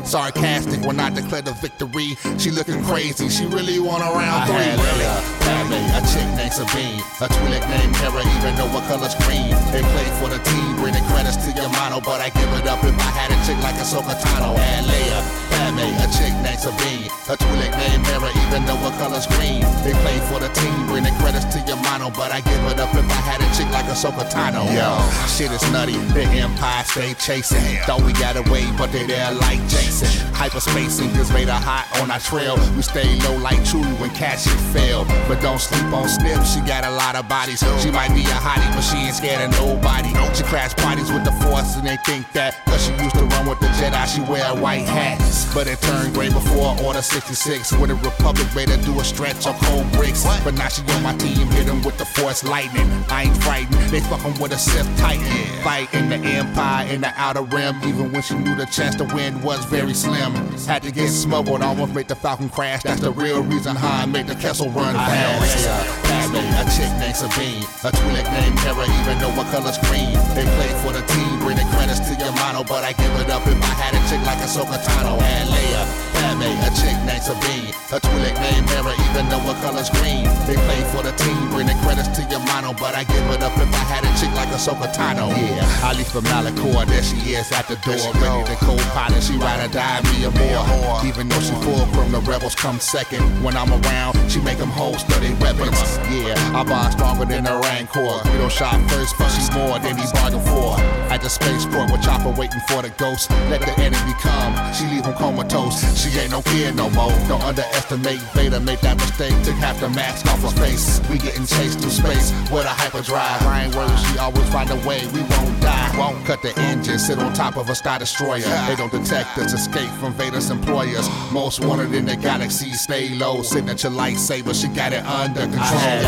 [0.09, 0.81] sarcastic.
[0.85, 3.29] When I declare the victory, she looking crazy.
[3.29, 4.57] She really want a round three.
[4.57, 5.07] I really.
[5.45, 9.53] Family, a chick named Sabine, a Twi'lek named Hera, even though her color's green.
[9.71, 12.83] They play for the team, bringing credits to your motto, but I give it up
[12.83, 15.48] if I had a chick like a Tano and Leia.
[15.69, 19.61] A chick named Sabine, a Twi'lek named Hera, even though her color's green.
[19.85, 22.89] They play for the team, bringing credits to your motto, but I give it up
[22.95, 23.93] if I had a chick like a
[24.33, 24.65] Tano.
[24.73, 24.97] Yo,
[25.29, 27.61] shit is nutty, the Empire stay chasing.
[27.85, 30.09] Thought we got away, but they there like Jason.
[30.33, 32.57] Hyperspace niggas made a hot on our trail.
[32.75, 35.05] We stay low like Chewie when cash shit fail.
[35.27, 37.59] But don't sleep on Snip, she got a lot of bodies.
[37.79, 40.09] She might be a hottie, but she ain't scared of nobody.
[40.33, 43.47] She crash parties with the force and they think that cause she used to run
[43.47, 45.19] with the Jedi, she wear a white hat.
[45.59, 49.45] But it turned gray before Order 66 when the Republic made her do a stretch
[49.45, 50.23] of cold bricks.
[50.41, 52.89] But now she on my team, hit them with the force lightning.
[53.09, 55.25] I ain't frightened, they fucking with a Sith Titan.
[55.61, 59.03] Fight in the Empire, in the Outer Rim, even when she knew the chance to
[59.03, 60.31] win was very slim.
[60.65, 62.83] Had to get smuggled, almost made the Falcon crash.
[62.83, 65.67] That's the real reason how I made the Kessel run fast.
[66.07, 70.15] Family, a chick named Sabine, a Twi'lek named Hera, even though her color's green.
[70.39, 73.45] They play for the team, bringing credits to your motto, but I give it up
[73.45, 75.81] if I had a chick like a Tano and Leia.
[75.83, 80.25] Uh, A chick named Sabine, a Twi'lek named Hera, even though her color's green.
[80.45, 83.57] They play for the team, bringing credits to your motto, but I give it up
[83.57, 84.59] if I had a chick like a
[84.93, 85.29] Tano.
[85.33, 89.23] Yeah, I leave from Malachor, there she is at the door, ready to co-pilot.
[89.23, 91.01] She ride or die, me or more.
[91.05, 93.23] Even though she full from the rebels, come second.
[93.43, 95.97] When I'm around, she make them hold study weapons.
[96.11, 98.21] Yeah, I buy stronger than the Rancor.
[98.29, 100.77] We don't shot first, but she's more than he bargained for.
[101.09, 103.31] At the spaceport with Chopper waiting for the ghost.
[103.49, 105.81] Let the enemy come, she leave him comatose.
[105.97, 107.11] She ain't no kid no more.
[107.27, 109.33] Don't underestimate Vader, make that mistake.
[109.43, 111.01] Took half the mask off his face.
[111.09, 113.41] We getting chased through space with a hyperdrive.
[113.43, 115.05] I ain't worried, she always find a way.
[115.13, 115.91] We won't die.
[115.97, 118.47] Won't cut the engine, sit on top of a Star Destroyer.
[118.67, 121.07] They don't detect us, escape from Vader's employers.
[121.31, 123.41] Most wanted in the galaxy, stay low.
[123.41, 125.99] Signature lightsaber, she got it under control.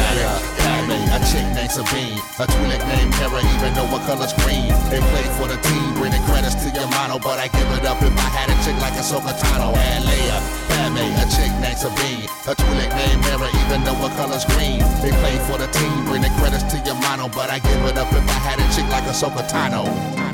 [0.58, 4.72] Padme, a chick named Sabine, a Twi'lek named Hera, even though her color's green.
[4.90, 8.02] They play for the team, bringing credits to your motto, but I give it up
[8.02, 9.04] if I had a chick like a
[9.42, 10.40] Tano and Leia.
[10.72, 14.80] Padme, a chick named Sabine, a Twi'lek named Hera, even though her color's green.
[15.04, 18.12] They play for the team, bringing credits to your motto, but I give it up
[18.12, 19.14] if I had a chick like a
[19.52, 20.31] Tano.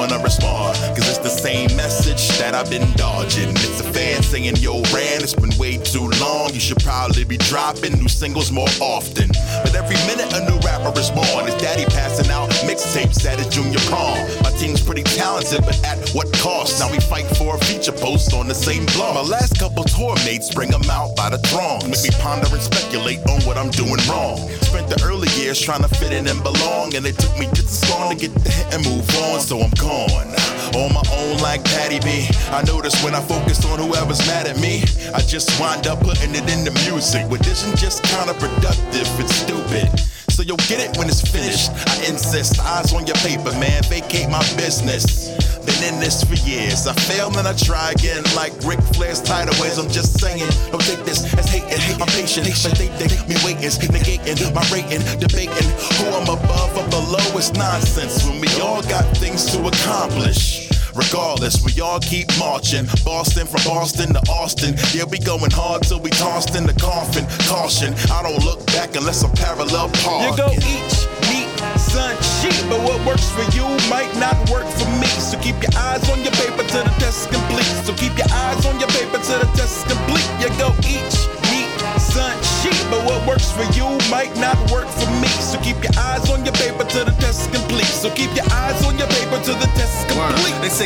[0.00, 0.49] Wanna respond.
[2.50, 3.50] That I've been dodging.
[3.50, 6.52] It's a fan saying, Yo, Ran, it's been way too long.
[6.52, 9.28] You should probably be dropping new singles more often.
[9.62, 11.46] But every minute a new rapper is born.
[11.46, 14.18] His daddy passing out mixtapes at his junior prom.
[14.42, 16.80] My team's pretty talented, but at what cost?
[16.80, 19.14] Now we fight for a feature post on the same blog.
[19.14, 21.86] My last couple tour mates bring them out by the throng.
[21.86, 24.50] Make me ponder and speculate on what I'm doing wrong.
[24.66, 27.84] Spent the early years trying to fit in and belong, and it took me just
[27.84, 30.34] as long to get the hit and move on, so I'm gone.
[30.74, 32.26] On my own like Patty B.
[32.50, 34.82] I notice when I focus on whoever's mad at me,
[35.14, 37.28] I just wind up putting it in the music.
[37.28, 39.88] But this is just counterproductive, it's stupid.
[40.30, 41.68] So you'll get it when it's finished.
[41.68, 43.82] I insist, eyes on your paper, man.
[43.84, 45.28] Vacate my business.
[45.66, 46.86] Been in this for years.
[46.86, 49.76] I fail and I try again, like Ric Flair's tidal waves.
[49.76, 52.00] I'm just saying, don't take this as hating.
[52.00, 55.68] I'm patient, but they think me waiting, negating my rating, debating
[56.00, 57.36] who I'm above or below.
[57.36, 60.69] It's nonsense when we all got things to accomplish.
[60.94, 62.86] Regardless, we all keep marching.
[63.04, 64.74] Boston from Boston to Austin.
[64.92, 67.26] Yeah, we going hard till we tossed in the coffin.
[67.46, 70.30] Caution, I don't look back unless I'm parallel park.
[70.30, 74.88] You go each meet, sun, cheap, but what works for you might not work for
[74.98, 75.06] me.
[75.22, 77.70] So keep your eyes on your paper till the test is complete.
[77.86, 80.26] So keep your eyes on your paper till the test is complete.
[80.42, 81.16] You go each
[81.54, 81.70] meet,
[82.02, 84.99] sun, cheap, but what works for you might not work for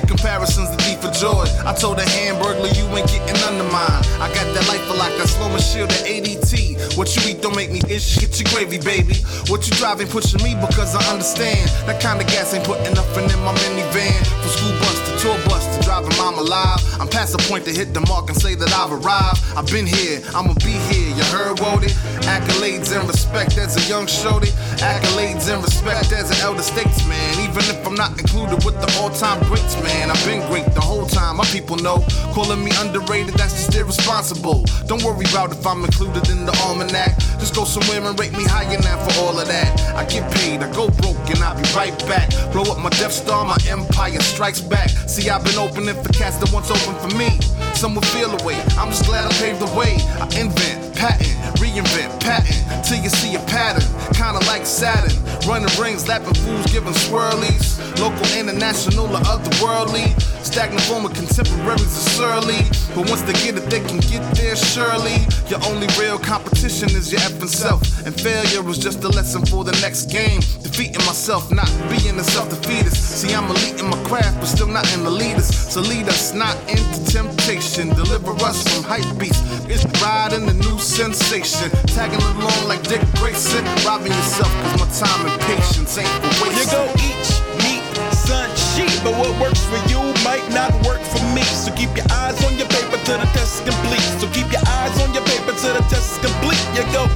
[0.02, 1.46] Comparisons the thief of joy.
[1.62, 4.02] I told a hamburglar you ain't getting under mine.
[4.18, 6.98] I got that life for like a slow shield at ADT.
[6.98, 8.18] What you eat don't make me itch.
[8.18, 9.14] Get your gravy, baby.
[9.46, 11.70] What you driving, pushing me because I understand.
[11.86, 14.18] That kind of gas ain't putting nothing in my minivan.
[14.42, 16.82] From school bus to tour bus to driving mom alive.
[16.98, 19.42] I'm past the point to hit the mark and say that I've arrived.
[19.54, 21.14] I've been here, I'ma be here.
[21.14, 21.94] You heard, Wody?
[22.26, 24.50] Accolades and respect as a young shorty.
[24.78, 27.18] Accolades and respect as an elder statesman.
[27.40, 30.10] Even if I'm not included with the all-time greats, man.
[30.10, 31.36] I've been great the whole time.
[31.36, 32.04] My people know.
[32.32, 34.64] Calling me underrated, that's just irresponsible.
[34.86, 37.18] Don't worry about if I'm included in the almanac.
[37.38, 39.68] Just go somewhere and rate me higher now for all of that.
[39.94, 42.30] I get paid, I go broke, and I'll be right back.
[42.52, 44.88] Blow up my Death Star, my empire strikes back.
[44.90, 47.38] See, I've been opening for cats that once open for me.
[47.74, 48.60] Some will feel away.
[48.78, 49.96] I'm just glad I paved the way.
[50.20, 53.84] I invent, patent, reinvent, patent, till you see a pattern.
[54.14, 55.12] Kinda like Saturn.
[55.46, 57.78] Running rings, lapping fools, giving swirlies.
[58.00, 60.08] Local, international, or otherworldly.
[60.44, 62.62] Stagnant form of contemporaries are surly.
[62.94, 65.26] But once they get it, they can get there surely.
[65.48, 67.82] Your only real competition is your effing self.
[68.06, 70.40] And failure is just a lesson for the next game.
[70.62, 73.20] Defeating myself, not being a self defeatist.
[73.20, 75.72] See, I'm elite in my craft, but still not an elitist.
[75.72, 77.88] So lead us not into temptation.
[77.90, 79.42] Deliver us from hype beasts.
[79.66, 81.70] It's riding the new sensation.
[81.88, 83.64] Tagging along like Dick Grayson.
[83.88, 86.60] Robbing yourself, cause my time and patience ain't for wasting.
[86.60, 87.24] You go eat,
[87.64, 91.42] meat, sun, sheep, but what works for you might not work for me.
[91.42, 94.04] So keep your eyes on your paper till the test is complete.
[94.20, 96.60] So keep your eyes on your paper till the test is complete.
[96.76, 97.08] You go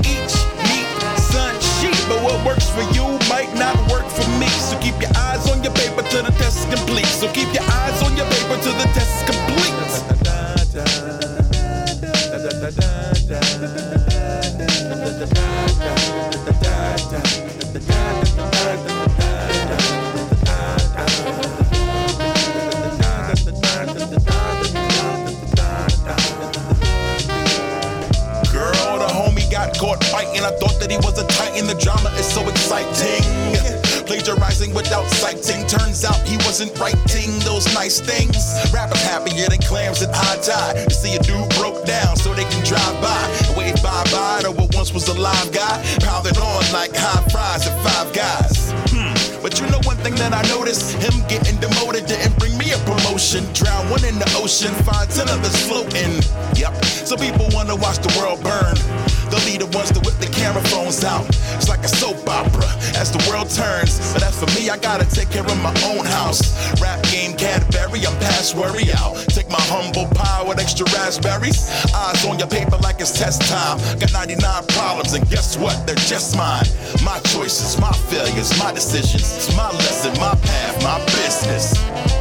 [30.90, 31.66] he was a titan.
[31.66, 33.22] The drama is so exciting.
[34.06, 35.66] Plagiarizing without citing.
[35.66, 38.36] Turns out he wasn't writing those nice things.
[38.72, 40.88] Rappers happier than clams at high tide.
[40.88, 43.20] To see a dude broke down so they can drive by
[43.56, 45.76] wave bye bye to what once was a live guy.
[46.00, 48.72] Pounding on like high fries at five guys.
[48.88, 49.12] Hmm.
[49.42, 50.96] But you know one thing that I noticed?
[51.04, 53.44] Him getting demoted didn't bring me a promotion.
[53.52, 56.16] Drown one in the ocean, find ten others floating.
[56.56, 56.84] Yep.
[57.04, 58.76] So people wanna watch the world burn.
[59.30, 61.26] They'll be the ones to whip the camera phones out.
[61.56, 64.00] It's like a soap opera as the world turns.
[64.12, 66.40] But as for me, I gotta take care of my own house.
[66.80, 69.16] Rap game Cadbury, I'm past worry out.
[69.28, 71.70] Take my humble pie with extra raspberries.
[71.94, 73.78] Eyes on your paper like it's test time.
[73.98, 75.86] Got 99 problems, and guess what?
[75.86, 76.66] They're just mine.
[77.04, 79.22] My choices, my failures, my decisions.
[79.36, 82.17] It's my lesson, my path, my business.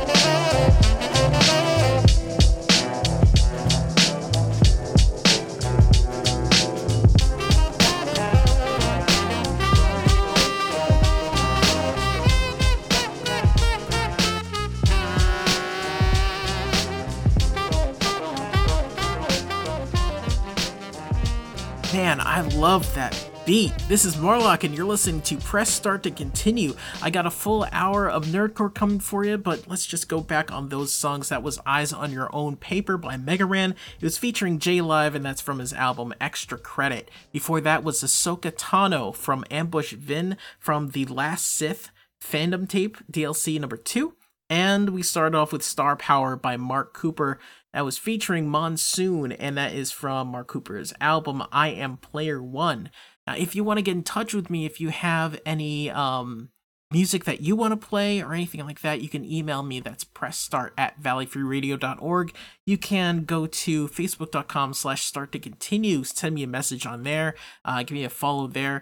[21.93, 23.71] Man, I love that beat.
[23.87, 26.75] This is Morlock, and you're listening to Press Start to Continue.
[27.01, 30.51] I got a full hour of Nerdcore coming for you, but let's just go back
[30.51, 31.29] on those songs.
[31.29, 33.71] That was Eyes on Your Own Paper by Mega Ran.
[33.71, 37.09] It was featuring J-Live, and that's from his album Extra Credit.
[37.31, 41.89] Before that was Ahsoka Tano from Ambush Vin from the Last Sith
[42.21, 44.13] fandom tape, DLC number two.
[44.49, 47.37] And we started off with Star Power by Mark Cooper.
[47.77, 52.89] That was featuring Monsoon, and that is from Mark Cooper's album I Am Player One.
[53.27, 56.49] Now, if you want to get in touch with me, if you have any um,
[56.89, 59.79] music that you want to play or anything like that, you can email me.
[59.79, 62.33] That's pressstart at valleyfreeradio.org.
[62.65, 66.03] You can go to facebook.com slash start to continue.
[66.03, 67.35] Send me a message on there.
[67.63, 68.81] Uh, give me a follow there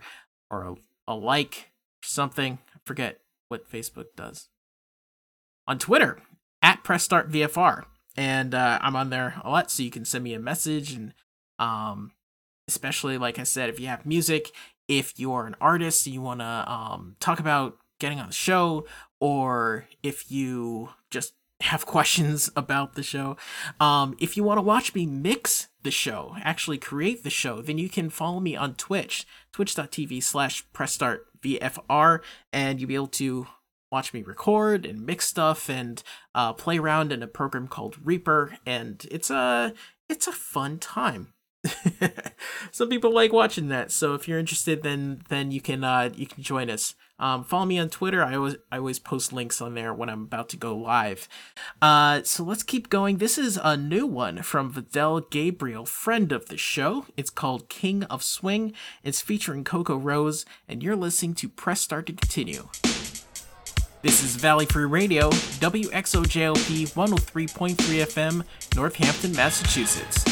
[0.49, 0.75] or a,
[1.11, 2.59] a like or something.
[2.73, 3.19] I forget
[3.49, 4.47] what Facebook does.
[5.67, 6.21] On Twitter,
[6.61, 7.83] at pressstartvfr.
[8.17, 11.13] And uh, I'm on there a lot, so you can send me a message and
[11.59, 12.11] um,
[12.67, 14.51] especially like I said, if you have music,
[14.87, 18.85] if you're an artist you want to um, talk about getting on the show,
[19.19, 23.37] or if you just have questions about the show,
[23.79, 27.77] um, if you want to watch me mix the show, actually create the show, then
[27.77, 32.19] you can follow me on Twitch, twitch.tv slash pressstartvfr,
[32.51, 33.47] and you'll be able to
[33.91, 36.03] watch me record and mix stuff and
[36.33, 39.73] uh, play around in a program called Reaper, and it's a
[40.09, 41.33] it's a fun time
[42.71, 43.91] some people like watching that.
[43.91, 46.95] So if you're interested, then then you can uh, you can join us.
[47.17, 48.23] Um, follow me on Twitter.
[48.23, 51.27] I always I always post links on there when I'm about to go live.
[51.81, 53.17] Uh, so let's keep going.
[53.17, 57.05] This is a new one from Vidal Gabriel, friend of the show.
[57.15, 58.73] It's called King of Swing.
[59.03, 62.67] It's featuring Coco Rose, and you're listening to Press Start to Continue.
[64.05, 68.43] This is Valley Free Radio, WXOJLP 103.3 FM,
[68.75, 70.23] Northampton, Massachusetts.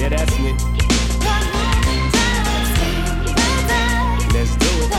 [0.00, 0.56] Yeah, that's me.
[4.32, 4.90] Let's do it.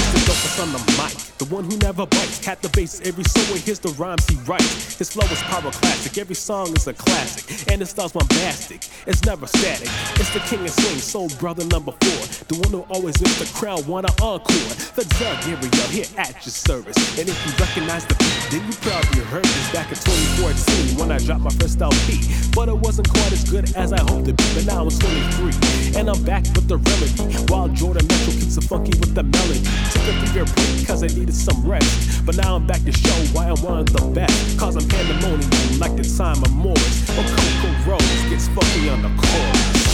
[0.00, 1.30] Used to on the mic.
[1.40, 4.36] The one who never bites, cat the bass every so he hears the rhymes he
[4.48, 4.98] writes.
[4.98, 8.88] His flow is pyroclastic, every song is a classic, and his style's bombastic.
[9.06, 9.88] It's never static.
[10.16, 13.50] It's the king of swing, soul brother number four, the one who always makes the
[13.58, 14.72] crowd wanna encore.
[14.96, 18.74] The Doug Gabriel here at your service, and if you recognize the beat, then you
[18.80, 22.24] probably heard this back in 2014 when I dropped my first LP.
[22.54, 24.44] But it wasn't quite as good as I hoped it be.
[24.54, 27.52] But now I'm 23, and I'm back with the remedy.
[27.52, 29.60] While Jordan Metro keeps it funky with the melody.
[29.92, 32.26] Took a three year break cause I needed some rest.
[32.30, 34.56] But now I'm back to show why I'm one of the best.
[34.56, 37.10] Cause I'm pandemonium like the time of Morris.
[37.18, 39.89] Or Coco Rose gets funky on the chorus.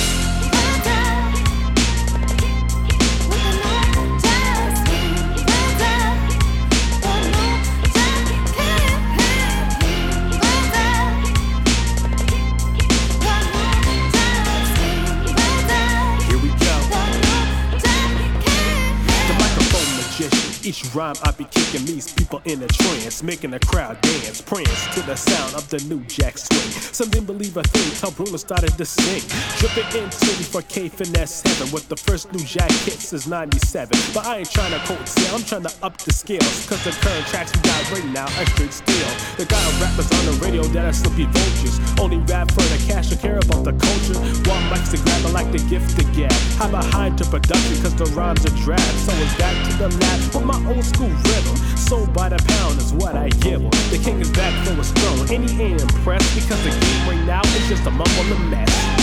[20.66, 24.94] Each rhyme I be kicking these people in a trance, making the crowd dance, prance
[24.96, 26.70] to the sound of the new jack swing.
[26.90, 29.22] Some didn't believe a thing till Bruno started to sing.
[29.62, 33.94] Dripping in 24K finesse heaven with the first new jack hit since 97.
[34.12, 36.66] But I ain't trying to quote sale, I'm trying to up the scales.
[36.66, 39.06] Cause the current tracks we got right now are straight steel.
[39.38, 41.78] The got rappers on the radio that are slippy vultures.
[42.00, 44.18] Only rap for the cash and care about the culture.
[44.50, 46.34] While mics to grab, I like the gift to gab.
[46.58, 48.82] How behind to production cause the rhymes are drab.
[49.06, 51.56] So it's back to the lab with my old school rhythm.
[51.76, 53.70] Sold by the pound is what I give 'em.
[53.90, 55.26] The king is back for his throne.
[55.34, 58.95] And he ain't impressed because the game right now is just a mumble and mess.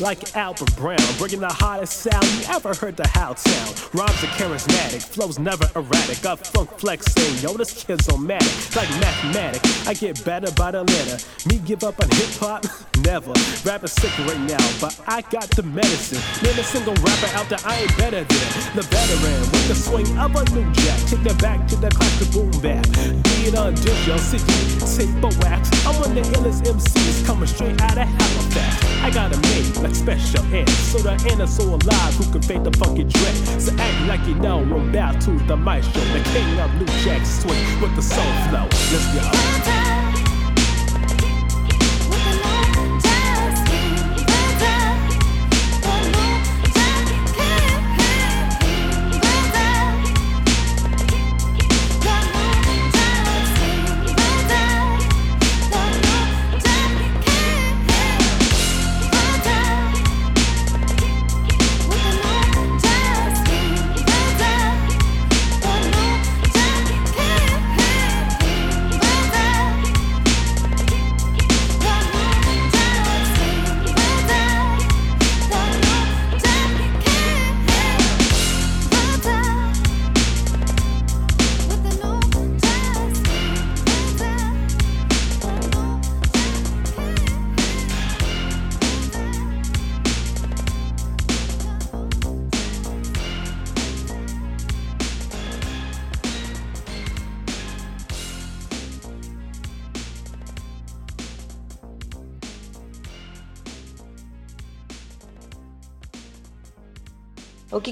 [0.00, 3.94] Like Albert Brown, bringing the hottest sound you ever heard the house sound.
[3.94, 6.22] Rhymes are charismatic, flows never erratic.
[6.22, 9.60] Got funk flexing, yo, this kid's on matic, like mathematic.
[9.86, 11.18] I get better by the letter.
[11.48, 12.64] Me give up on hip hop?
[13.04, 13.32] Never.
[13.64, 16.20] Rapping sick right now, but I got the medicine.
[16.44, 20.06] Name a single rapper out there I ain't better than the veteran with the swing
[20.18, 21.00] of a new jack.
[21.08, 22.84] Take that back to the classic boom bap.
[23.24, 24.44] Be it on digital, CD,
[24.84, 25.70] tape or wax.
[25.86, 28.84] I'm one of the illest MCs coming straight out of Halifax.
[29.02, 32.42] I got a made like special ed, so the end is so alive who can
[32.42, 33.36] fake the funky dread.
[33.60, 37.80] So act like you know about to the maestro, the king of new jack swing
[37.80, 38.68] with the soul flow.
[38.70, 39.99] Let's go.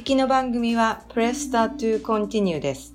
[0.09, 2.95] きの番組は Press Start to Continue です。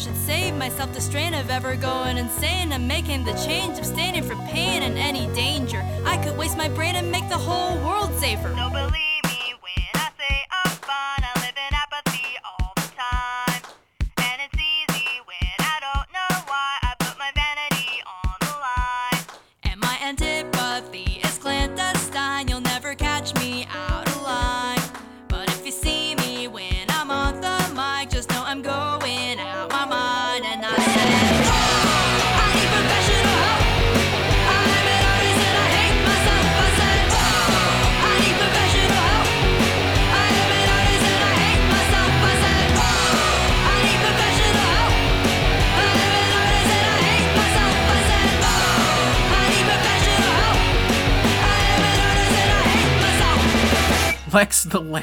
[0.00, 2.72] should save myself the strain of ever going insane.
[2.72, 4.29] And making the change, abstaining from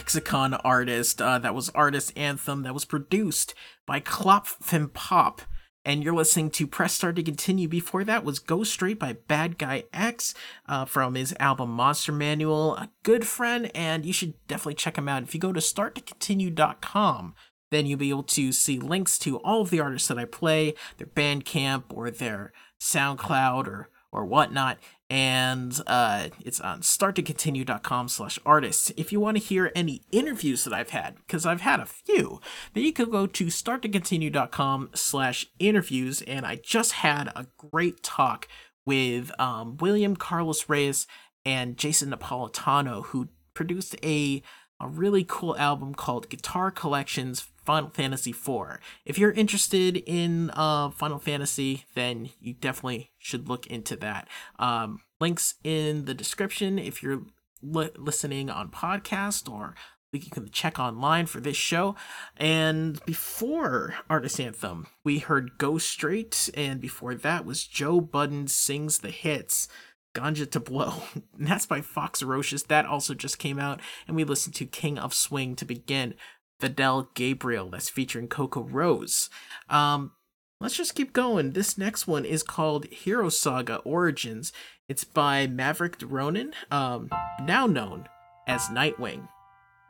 [0.07, 1.21] Lexicon artist.
[1.21, 3.53] Uh, that was Artist Anthem that was produced
[3.85, 5.41] by Klopf and Pop.
[5.83, 7.67] And you're listening to Press Start to Continue.
[7.67, 10.33] Before that was Go Straight by Bad Guy X
[10.65, 12.77] uh, from his album Monster Manual.
[12.77, 15.23] A good friend, and you should definitely check him out.
[15.23, 17.35] If you go to starttocontinue.com,
[17.71, 20.73] then you'll be able to see links to all of the artists that I play,
[20.99, 24.77] their Bandcamp or their SoundCloud or or whatnot.
[25.09, 28.91] And uh, it's on starttocontinue.com slash artists.
[28.97, 32.41] If you want to hear any interviews that I've had, because I've had a few,
[32.73, 36.21] then you can go to starttocontinue.com slash interviews.
[36.23, 38.49] And I just had a great talk
[38.85, 41.07] with um, William Carlos Reyes
[41.45, 44.43] and Jason Napolitano, who produced a
[44.79, 48.79] a really cool album called Guitar Collections Final Fantasy IV.
[49.05, 54.27] If you're interested in uh, Final Fantasy, then you definitely should look into that.
[54.57, 57.23] Um, links in the description if you're
[57.61, 59.75] li- listening on podcast or
[60.13, 61.95] you can check online for this show.
[62.37, 68.99] And before Artist Anthem, we heard Go Straight, and before that was Joe Budden Sings
[68.99, 69.67] the Hits.
[70.15, 71.03] Ganja to Blow.
[71.13, 72.65] And that's by Fox Rocious.
[72.65, 73.79] That also just came out.
[74.07, 76.15] And we listened to King of Swing to begin.
[76.59, 79.29] Fidel Gabriel, that's featuring Coco Rose.
[79.69, 80.13] Um,
[80.59, 81.51] let's just keep going.
[81.51, 84.51] This next one is called Hero Saga Origins.
[84.87, 87.09] It's by Maverick Ronin, um,
[87.43, 88.07] now known
[88.47, 89.27] as Nightwing.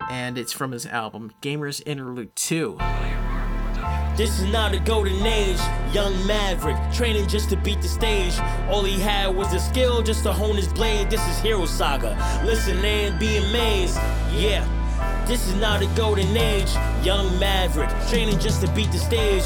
[0.10, 2.78] And it's from his album Gamers Interlude 2.
[4.16, 5.60] This is not a golden age.
[5.94, 8.34] Young Maverick, training just to beat the stage.
[8.68, 11.10] All he had was the skill just to hone his blade.
[11.10, 12.18] This is Hero Saga.
[12.44, 13.96] Listen and be amazed.
[14.34, 14.66] Yeah.
[15.28, 16.72] This is not a golden age.
[17.04, 19.44] Young Maverick, training just to beat the stage.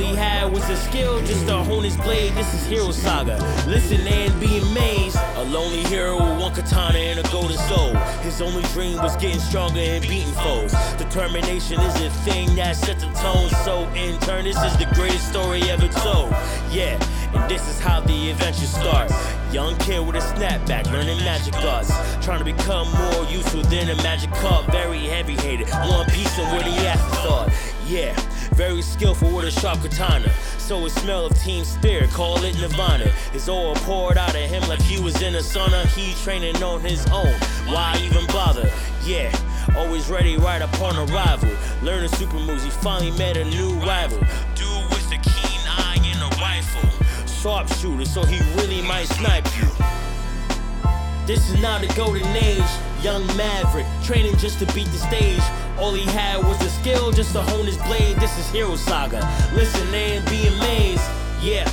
[0.00, 2.32] He had was the skill just to hone his blade.
[2.34, 3.36] This is Hero Saga.
[3.68, 5.16] Listen and be amazed.
[5.36, 7.94] A lonely hero with one katana and a golden soul.
[8.22, 10.72] His only dream was getting stronger and beating foes.
[10.98, 13.50] Determination is a thing that sets the tone.
[13.64, 16.30] So, in turn, this is the greatest story ever told.
[16.72, 16.98] Yeah,
[17.34, 19.14] and this is how the adventure starts.
[19.52, 21.90] Young kid with a snapback, learning magic arts.
[22.24, 24.70] Trying to become more useful than a magic cup.
[24.70, 27.52] Very heavy hated, one piece and where the afterthought.
[27.86, 28.14] Yeah,
[28.54, 30.30] very skillful with a sharp katana.
[30.58, 33.08] So a smell of team spirit, call it Nirvana.
[33.32, 35.84] His all poured out of him like he was in a sauna.
[35.96, 37.34] He training on his own.
[37.66, 38.70] Why even bother?
[39.04, 39.34] Yeah,
[39.76, 41.50] always ready right upon arrival.
[41.82, 44.18] Learning super moves, he finally met a new rival.
[44.54, 46.99] Dude with a keen eye and a rifle.
[47.40, 49.66] Sharpshooter, so he really might snipe you.
[51.26, 52.62] This is not a golden age.
[53.02, 55.40] Young Maverick, training just to beat the stage.
[55.78, 58.18] All he had was the skill just to hone his blade.
[58.18, 59.20] This is Hero Saga.
[59.54, 61.02] Listen and be amazed.
[61.40, 61.66] Yeah,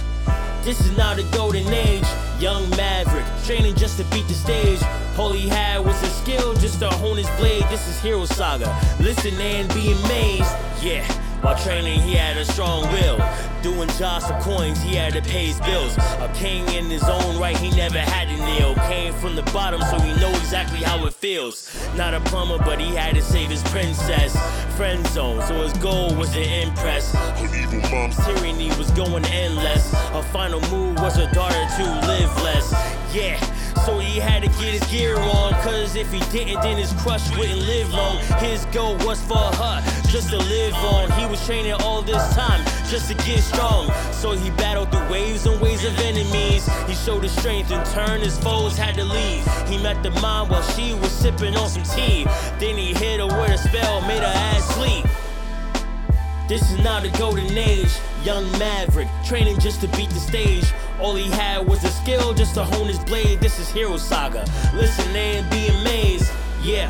[0.64, 2.07] this is not a golden age.
[2.39, 4.80] Young Maverick, training just to beat the stage.
[5.18, 7.64] All he had was the skill just to hone his blade.
[7.64, 8.73] This is Hero Saga.
[9.02, 10.56] Listen and be amazed.
[10.81, 11.26] Yeah.
[11.41, 13.18] While training, he had a strong will.
[13.61, 15.95] Doing jobs for coins, he had to pay his bills.
[15.97, 18.76] A king in his own right, he never had to kneel.
[18.88, 21.88] Came from the bottom, so he know exactly how it feels.
[21.95, 24.35] Not a plumber, but he had to save his princess.
[24.76, 27.14] Friend zone, so his goal was to impress.
[27.14, 29.93] Her evil mom's tyranny was going endless.
[30.09, 32.72] Her final move was her daughter to live less.
[33.14, 33.39] Yeah.
[33.85, 37.29] So he had to get his gear on, cause if he didn't, then his crush
[37.37, 38.17] wouldn't live long.
[38.39, 41.11] His goal was for her, just to live on.
[41.11, 43.91] He was training all this time, just to get strong.
[44.11, 46.67] So he battled the waves and waves of enemies.
[46.87, 49.45] He showed his strength, in turn, his foes had to leave.
[49.67, 52.25] He met the mom while she was sipping on some tea.
[52.59, 55.05] Then he hit her with a spell, made her ass sleep.
[56.48, 57.91] This is not a golden age.
[58.24, 60.64] Young Maverick, training just to beat the stage.
[60.99, 63.41] All he had was the skill just to hone his blade.
[63.41, 64.45] This is Hero Saga.
[64.74, 66.32] Listen and be amazed.
[66.64, 66.88] Yeah,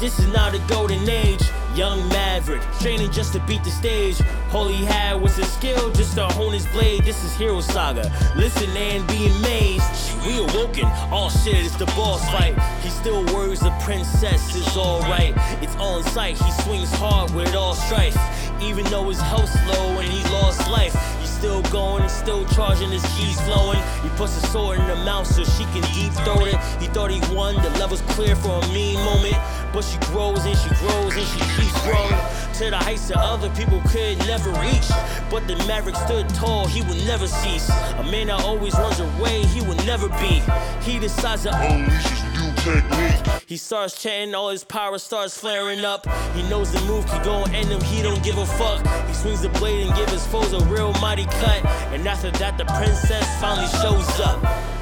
[0.00, 1.42] this is not a golden age.
[1.74, 4.20] Young Maverick, training just to beat the stage.
[4.52, 7.04] All he had was the skill just to hone his blade.
[7.04, 8.10] This is Hero Saga.
[8.36, 9.84] Listen and be amazed.
[10.26, 12.58] We awoken, all shit is the boss fight.
[12.82, 15.34] He still worries the princess is alright.
[15.62, 18.16] It's on sight, he swings hard with all strife.
[18.60, 22.90] Even though his health's low and he lost life, he's still going and still charging,
[22.90, 23.80] his keys flowing.
[24.02, 26.58] He puts a sword in her mouth so she can deep throat it.
[26.80, 29.36] He thought he won, the level's clear for a mean moment.
[29.72, 32.18] But she grows and she grows and she keeps growing
[32.54, 34.88] to the heights that other people could never reach.
[35.30, 37.68] But the Maverick stood tall, he would never cease.
[37.70, 40.42] A man that always runs away, he will never be.
[40.82, 43.42] He decides to unleash his new technique.
[43.46, 46.06] He starts chanting, all his power starts flaring up.
[46.34, 48.86] He knows the move can go and end him, he don't give a fuck.
[49.06, 51.64] He swings the blade and give his foes a real mighty cut.
[51.92, 54.77] And after that, the princess finally shows up.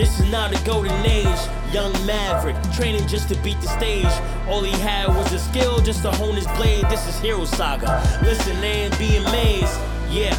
[0.00, 1.26] This is not a golden age.
[1.74, 4.06] Young Maverick, training just to beat the stage.
[4.48, 6.86] All he had was a skill just to hone his blade.
[6.88, 8.02] This is Hero Saga.
[8.22, 9.78] Listen and be amazed.
[10.08, 10.34] Yeah.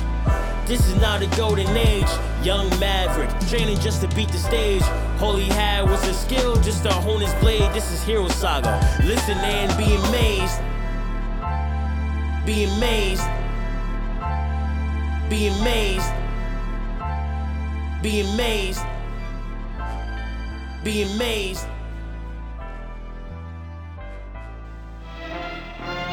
[0.65, 2.09] This is not a golden age.
[2.41, 4.81] Young Maverick, training just to beat the stage.
[5.21, 7.71] All he had was the skill just to hone his blade.
[7.71, 8.81] This is Hero Saga.
[9.03, 10.59] Listen and be amazed.
[12.47, 13.29] Be amazed.
[15.29, 16.11] Be amazed.
[18.01, 18.81] Be amazed.
[20.83, 21.67] Be amazed.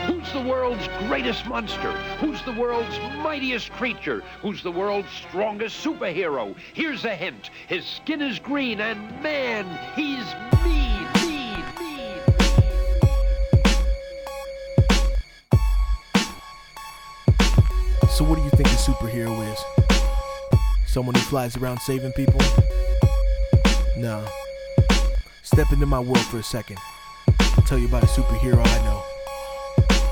[0.07, 1.93] Who's the world's greatest monster?
[2.21, 4.23] Who's the world's mightiest creature?
[4.43, 6.55] Who's the world's strongest superhero?
[6.75, 7.49] Here's a hint.
[7.67, 9.65] His skin is green and man,
[9.97, 10.27] he's
[10.63, 12.23] mean, mean, mean.
[18.11, 19.59] So what do you think a superhero is?
[20.87, 22.41] Someone who flies around saving people?
[23.97, 24.27] No.
[25.53, 26.79] Step into my world for a second.
[27.57, 29.03] I'll tell you about a superhero I know.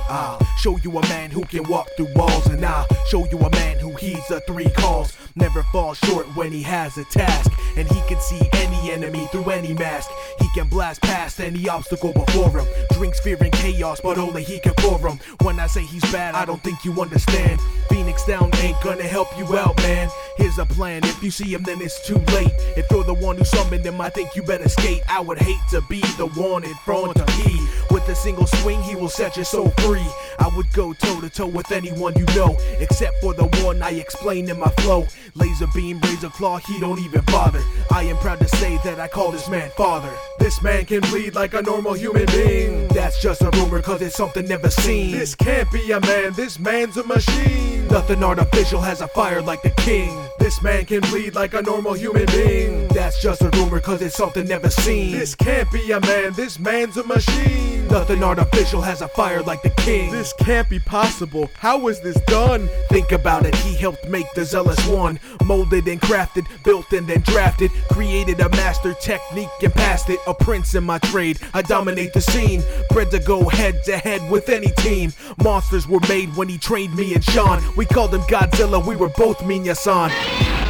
[0.08, 3.50] I'll show you a man who can walk through walls, and I'll show you a
[3.50, 5.16] man who heeds the three calls.
[5.34, 9.50] Never falls short when he has a task, and he can see any enemy through
[9.50, 10.10] any mask.
[10.40, 12.66] He can blast past any obstacle before him.
[12.92, 15.18] Drinks fear and chaos, but only he can pour him.
[15.42, 17.60] When I say he's bad, I don't think you understand.
[17.90, 20.08] Phoenix down ain't gonna help you out, man.
[20.38, 21.04] Here's a plan.
[21.04, 22.52] If you see him, then it's too late.
[22.76, 25.02] If you're the one who summoned him, I think you better skate.
[25.08, 27.66] I would hate to be the one in front of he.
[27.90, 30.06] With a single swing, he will set your soul free.
[30.38, 33.90] I would go toe to toe with anyone you know, except for the one I
[33.90, 35.06] explained in my flow.
[35.34, 37.62] Laser beam, razor claw, he don't even bother.
[37.90, 40.12] I am proud to say that I call this man father.
[40.38, 42.88] This man can bleed like a normal human being.
[42.88, 45.12] That's just a rumor, cause it's something never seen.
[45.12, 47.86] This can't be a man, this man's a machine.
[47.88, 50.26] Nothing artificial has a fire like the king.
[50.46, 52.86] This man can bleed like a normal human being.
[52.94, 55.10] That's just a rumor, cause it's something never seen.
[55.10, 57.88] This can't be a man, this man's a machine.
[57.88, 60.12] Nothing artificial has a fire like the king.
[60.12, 61.50] This can't be possible.
[61.58, 62.68] How is this done?
[62.90, 65.18] Think about it, he helped make the zealous one.
[65.44, 67.72] Molded and crafted, built and then drafted.
[67.90, 70.20] Created a master technique and passed it.
[70.28, 72.62] A prince in my trade, I dominate the scene.
[72.90, 75.12] Bred to go head to head with any team.
[75.42, 77.60] Monsters were made when he trained me and Sean.
[77.76, 80.12] We called him Godzilla, we were both Minya-san.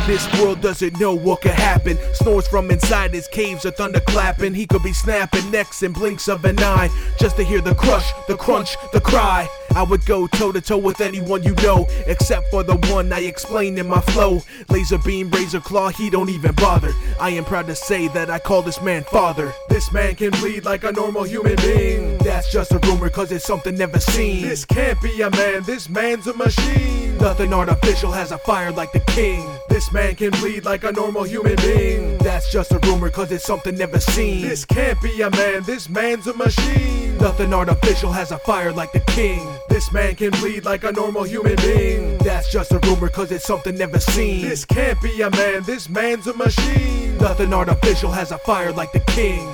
[0.07, 1.99] This world doesn't know what could happen.
[2.15, 4.55] Snores from inside his caves, a thunder clapping.
[4.55, 6.89] He could be snapping necks in blinks of an eye.
[7.19, 9.49] Just to hear the crush, the crunch, the cry.
[9.77, 13.21] I would go toe to toe with anyone you know, except for the one I
[13.21, 14.41] explained in my flow.
[14.71, 16.95] Laser beam, razor claw, he don't even bother.
[17.21, 19.53] I am proud to say that I call this man father.
[19.69, 22.17] This man can bleed like a normal human being.
[22.19, 24.49] That's just a rumor, cause it's something never seen.
[24.49, 27.19] This can't be a man, this man's a machine.
[27.19, 29.47] Nothing artificial has a fire like the king.
[29.77, 32.17] This man can bleed like a normal human being.
[32.17, 34.41] That's just a rumor, cause it's something never seen.
[34.41, 37.19] This can't be a man, this man's a machine.
[37.19, 39.47] Nothing artificial has a fire like the king.
[39.69, 42.17] This man can bleed like a normal human being.
[42.21, 44.49] That's just a rumor, cause it's something never seen.
[44.49, 47.19] This can't be a man, this man's a machine.
[47.19, 49.47] Nothing artificial has a fire like the king.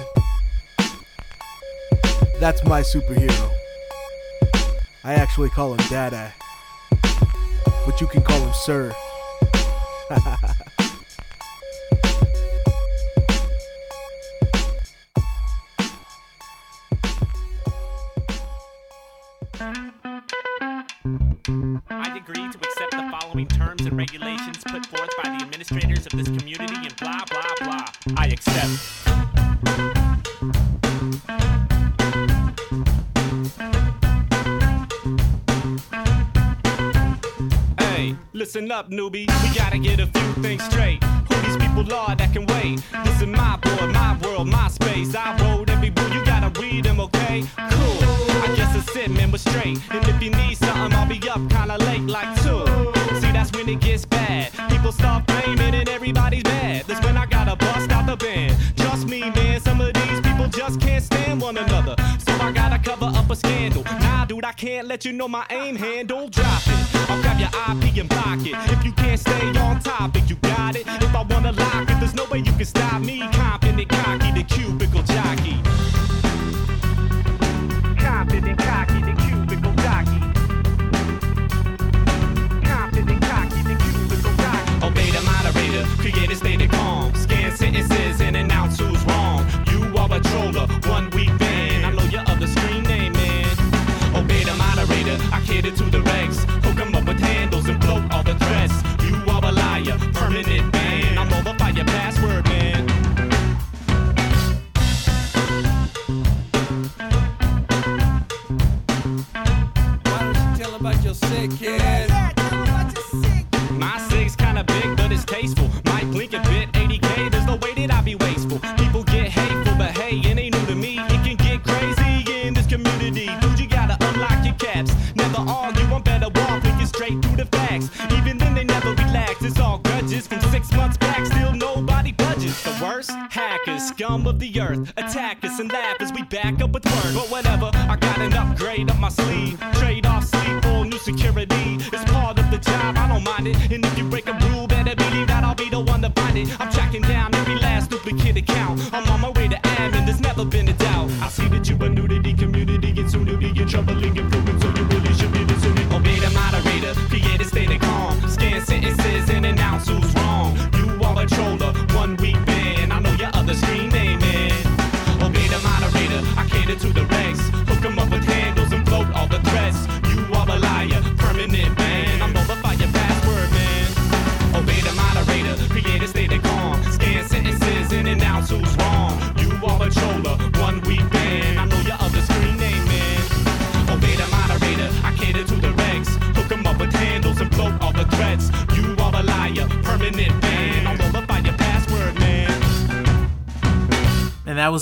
[2.39, 3.51] That's my superhero.
[5.03, 6.33] I actually call him Dada.
[7.85, 8.95] But you can call him Sir.
[10.13, 10.19] I
[22.17, 26.29] agree to accept the following terms and regulations put forth by the administrators of this
[26.29, 27.89] community and blah blah blah.
[28.19, 28.69] I accept.
[37.79, 39.22] Hey, listen up, newbie.
[39.73, 40.22] Gotta get a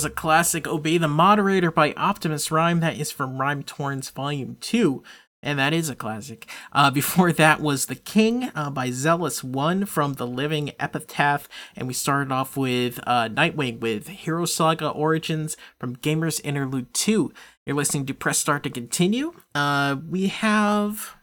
[0.01, 2.79] was a classic Obey the Moderator by Optimus Rhyme.
[2.79, 5.03] That is from Rhyme Torrents Volume 2.
[5.43, 6.49] And that is a classic.
[6.71, 11.47] Uh, before that was The King uh, by Zealous One from The Living Epitaph.
[11.75, 17.31] And we started off with uh, Nightwing with Hero Saga Origins from Gamers Interlude 2.
[17.67, 19.35] You're listening to Press Start to continue.
[19.53, 21.15] Uh, we have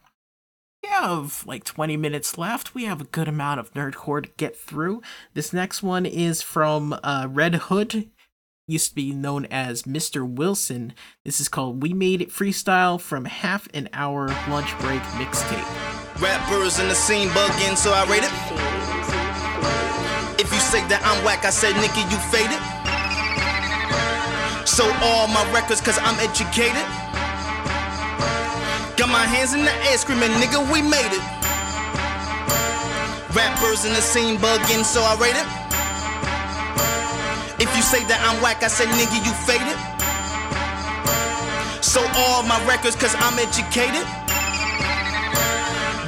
[0.85, 2.77] we have like 20 minutes left.
[2.77, 5.03] We have a good amount of nerdcore to get through.
[5.35, 8.09] This next one is from uh, Red Hood,
[8.69, 10.29] used to be known as Mr.
[10.29, 10.93] Wilson.
[11.25, 15.65] This is called We Made It Freestyle from Half an Hour Lunch Break Mixtape.
[16.21, 18.33] Rappers in the scene bugging, so I rate it.
[20.39, 22.61] If you say that I'm whack, I said, nigga, you faded.
[24.69, 26.85] So all my records, cause I'm educated.
[29.01, 31.25] Got my hands in the air screaming, nigga, we made it.
[33.35, 35.68] Rappers in the scene bugging, so I rate it.
[37.79, 39.79] You say that I'm whack, I say, nigga, you faded.
[41.79, 44.03] So all my records, cause I'm educated.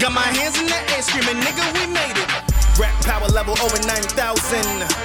[0.02, 2.26] Got my hands in the air screaming, nigga, we made it.
[2.74, 4.18] Rap power level over 9,000.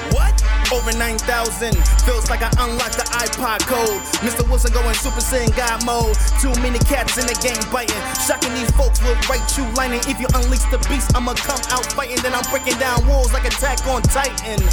[0.10, 0.34] What?
[0.74, 1.78] Over 9,000.
[2.02, 4.02] Feels like I unlocked the iPod code.
[4.26, 4.42] Mr.
[4.50, 6.18] Wilson going Super Saiyan God mode.
[6.42, 8.02] Too many cats in the game biting.
[8.26, 10.02] Shocking these folks with right true lining.
[10.10, 12.18] If you unleash the beast, I'ma come out fighting.
[12.26, 14.66] Then I'm breaking down walls like Attack on Titan.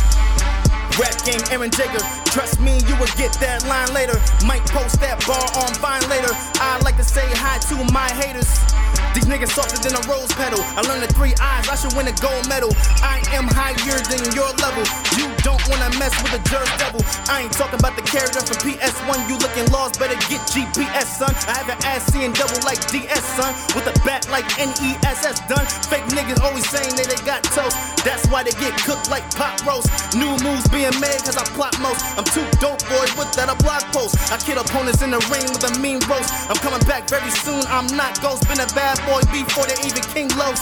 [0.98, 2.04] Rap game, Eren Jaeger.
[2.26, 4.20] Trust me, you will get that line later.
[4.44, 6.32] Might post that bar on Vine later.
[6.60, 8.48] I like to say hi to my haters.
[9.14, 10.60] These niggas softer than a rose petal.
[10.72, 12.72] I learned the three eyes, I should win a gold medal.
[13.04, 14.84] I am higher than your level.
[15.20, 17.04] You don't wanna mess with a Jersey Devil.
[17.28, 19.28] I ain't talking about the character from PS1.
[19.28, 21.32] You looking lost, better get GPS, son.
[21.44, 23.52] I have an ass seeing double like DS, son.
[23.76, 25.66] With a bat like NESS done.
[25.92, 27.76] Fake niggas always saying that they got toast.
[28.04, 29.92] That's why they get cooked like pot roast.
[30.16, 32.00] New moves being made cause I plot most.
[32.16, 34.16] I'm too dope, boy, with that a blog post.
[34.32, 36.32] I kill opponents in the ring with a mean roast.
[36.48, 38.48] I'm coming back very soon, I'm not ghost.
[38.48, 40.60] Been a bad boy before they even King Los.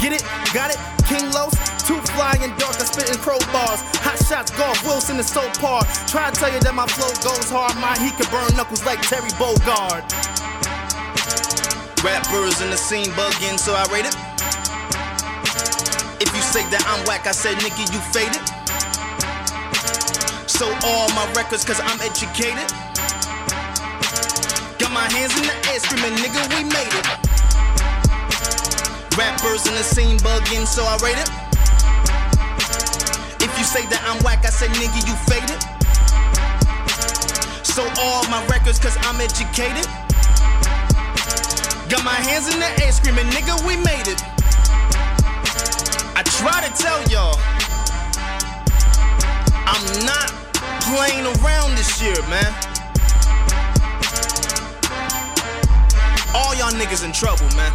[0.00, 0.24] Get it?
[0.52, 0.78] Got it?
[1.08, 1.52] King Los?
[1.84, 3.84] Too fly and dark, I spitting crowbars.
[4.00, 5.84] Hot shots, golf, Wilson is so par.
[6.08, 7.76] Try to tell you that my flow goes hard.
[7.76, 10.04] My heat can burn knuckles like Terry Bogard.
[12.00, 14.16] Rappers in the scene bugging, so I rate it.
[16.24, 18.40] If you say that I'm whack, I said, nigga, you faded.
[20.48, 22.68] So all my records, cause I'm educated.
[24.80, 27.33] Got my hands in the air screaming, nigga, we made it.
[29.16, 31.30] Rappers in the scene bugging, so I rate it.
[33.38, 35.60] If you say that I'm whack, I say, nigga, you faded.
[37.62, 39.86] So all my records, cause I'm educated.
[41.86, 44.18] Got my hands in the air screaming, nigga, we made it.
[46.18, 47.38] I try to tell y'all,
[49.70, 50.26] I'm not
[50.90, 52.50] playing around this year, man.
[56.34, 57.70] All y'all niggas in trouble, man.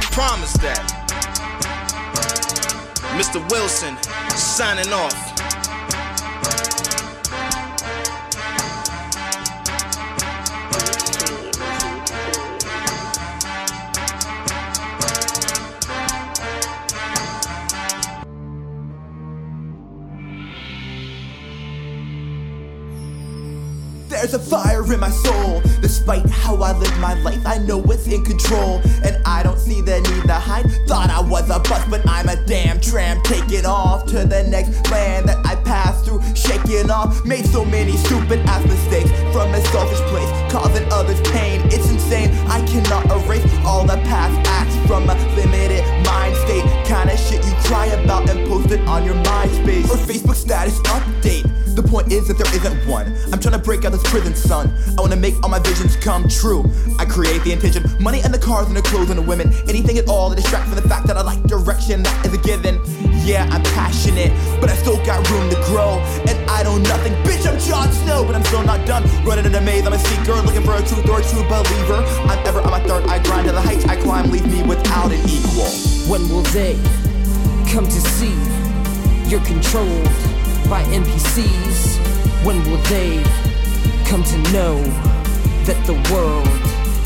[0.00, 0.84] Promise that.
[3.16, 3.40] Mr.
[3.50, 3.96] Wilson
[4.36, 5.29] signing off.
[24.20, 25.62] There's a fire in my soul.
[25.80, 28.82] Despite how I live my life, I know it's in control.
[29.02, 30.70] And I don't see the need to hide.
[30.86, 33.24] Thought I was a bus, but I'm a damn tramp.
[33.24, 36.20] Taking off to the next land that I pass through.
[36.34, 41.62] Shaking off, made so many stupid ass mistakes from a selfish place, causing others pain.
[41.72, 42.28] It's insane.
[42.46, 46.64] I cannot erase all the past acts from a limited mind state.
[46.84, 51.19] Kinda shit you cry about and post it on your MySpace or Facebook status update.
[51.90, 53.12] Point is that there isn't one.
[53.32, 54.72] I'm trying to break out this prison, son.
[54.96, 56.62] I wanna make all my visions come true.
[57.00, 59.52] I create the intention, money and the cars and the clothes and the women.
[59.68, 62.04] Anything at all to distract from the fact that I like direction.
[62.04, 62.78] That is a given.
[63.26, 64.30] Yeah, I'm passionate,
[64.60, 65.98] but I still got room to grow.
[66.30, 67.42] And I don't know nothing, bitch.
[67.42, 69.02] I'm Jon Snow, but I'm still not done.
[69.24, 72.06] Running in a maze, I'm a seeker, looking for a truth or a true believer.
[72.30, 73.02] I'm ever on my third.
[73.10, 75.66] I grind to the heights I climb, leave me without an equal.
[76.06, 76.78] When will they
[77.66, 78.38] come to see
[79.30, 80.29] you're controlled
[80.70, 81.98] by NPCs?
[82.46, 83.18] When will they
[84.06, 84.78] come to know
[85.66, 86.46] that the world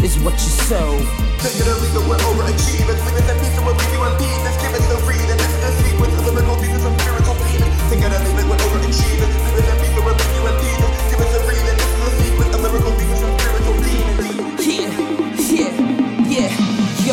[0.04, 1.00] is what you sow?
[1.40, 2.92] Figuratively, that we're overachieving.
[2.92, 4.44] Sleeping in peace and we'll leave you in peace.
[4.44, 5.32] It's given the reason.
[5.40, 7.72] This is the sequence of lyrical pieces from spiritual demons.
[7.88, 9.32] Figuratively, that we're overachieving.
[9.32, 10.43] Sleeping in peace and we'll leave you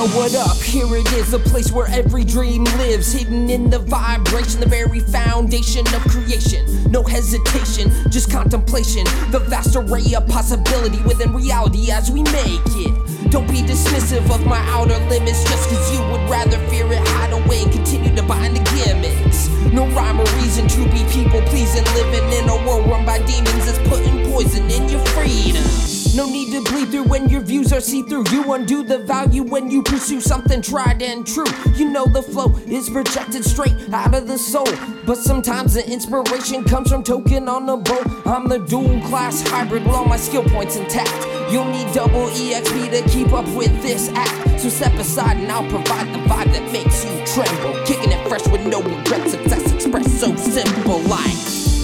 [0.01, 0.17] yo.
[0.17, 0.57] What up?
[0.57, 4.99] Here it is, a place where every dream lives, hidden in the vibration, the very
[4.99, 6.91] foundation of creation.
[6.91, 9.05] No hesitation, just contemplation.
[9.31, 13.31] The vast array of possibility within reality as we make it.
[13.31, 17.33] Don't be dismissive of my outer limits just cause you would rather fear it, hide
[17.33, 19.49] away, continue to bind the gimmicks.
[19.71, 23.65] No rhyme or reason to be people pleasing, living in a world run by demons
[23.65, 25.90] that's putting poison in your freedom.
[26.13, 28.25] No need to bleed through when your views are see through.
[28.31, 31.45] You undo the value when you pursue something tried and true.
[31.75, 34.67] You know the flow is projected straight out of the soul.
[35.05, 38.05] But sometimes the inspiration comes from token on the boat.
[38.25, 41.13] I'm the dual class hybrid with all my skill points intact.
[41.49, 44.59] You'll need double EXP to keep up with this act.
[44.59, 47.85] So step aside and I'll provide the vibe that makes you tremble.
[47.85, 49.31] Kicking it fresh with no regrets.
[49.31, 51.37] Success expressed so simple like.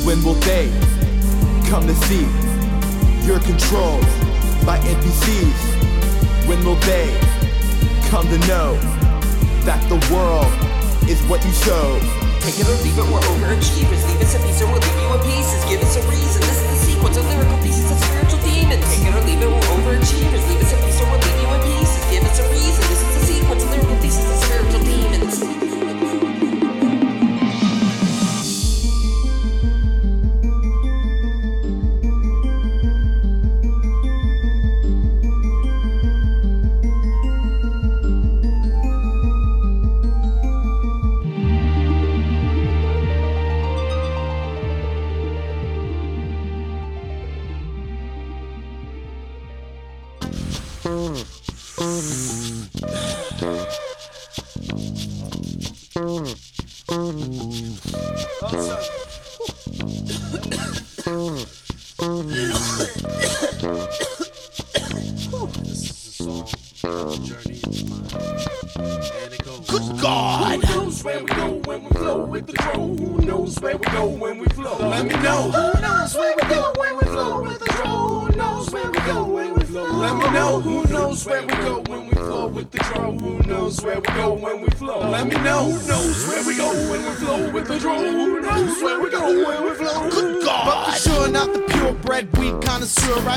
[0.05, 0.67] When will they
[1.69, 2.46] come to see
[3.27, 4.07] you're controlled
[4.63, 5.59] by NPCs?
[6.47, 7.11] When will they
[8.07, 8.79] come to know
[9.67, 10.47] that the world
[11.11, 11.99] is what you chose?
[12.39, 13.99] Take it or leave it, we're overachievers.
[14.07, 15.59] Leave us a piece or we'll leave you in pieces.
[15.67, 16.39] Give us a reason.
[16.39, 18.87] This is the sequence of lyrical pieces of spiritual demons.
[18.87, 20.43] Take it or leave it, we're overachievers.
[20.47, 22.03] Leave us a piece or we'll leave you in pieces.
[22.07, 22.83] Give us a reason.
[22.87, 22.96] This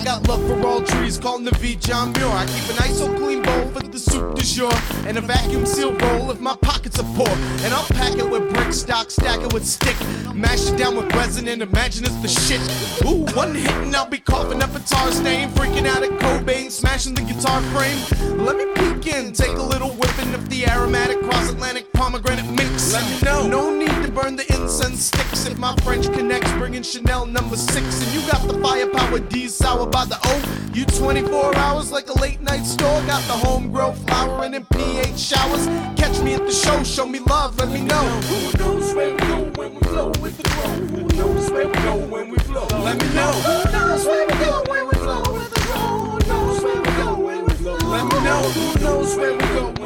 [0.01, 2.29] I got love for all trees, calling the Navi John Muir.
[2.29, 4.73] I keep an iso clean bowl for the soup du jour,
[5.07, 7.29] and a vacuum seal roll if my pockets are poor.
[7.65, 9.97] And I'll pack it with brick stock, stack it with stick,
[10.35, 12.63] mash it down with resin, and imagine it's the shit.
[13.07, 16.71] Ooh, one hit and I'll be coughing up a tar stain, freaking out at Cobain,
[16.71, 17.99] smashing the guitar frame.
[18.43, 22.95] Let me peek in, take a little whipping of the aromatic cross Atlantic pomegranate mix.
[22.95, 23.47] Let me know.
[23.47, 28.03] No need to burn the incense sticks if my French connects, bringing Chanel number six.
[28.03, 30.71] And you got the firepower D sour by the O.
[30.73, 33.03] You 24 hours like a late night store.
[33.07, 35.67] Got the homegrown flowering in pH showers.
[35.97, 38.05] Catch me at the show, show me love, let me know.
[38.31, 40.71] Who knows where we go when we flow with the flow?
[40.71, 42.67] Who knows where we go when we flow?
[42.67, 43.33] Let me know.
[43.33, 45.99] Who knows where we go when we flow with the flow?
[45.99, 47.77] Who knows where we go when we flow?
[47.77, 48.43] Let me know.
[48.43, 49.80] Who knows where we go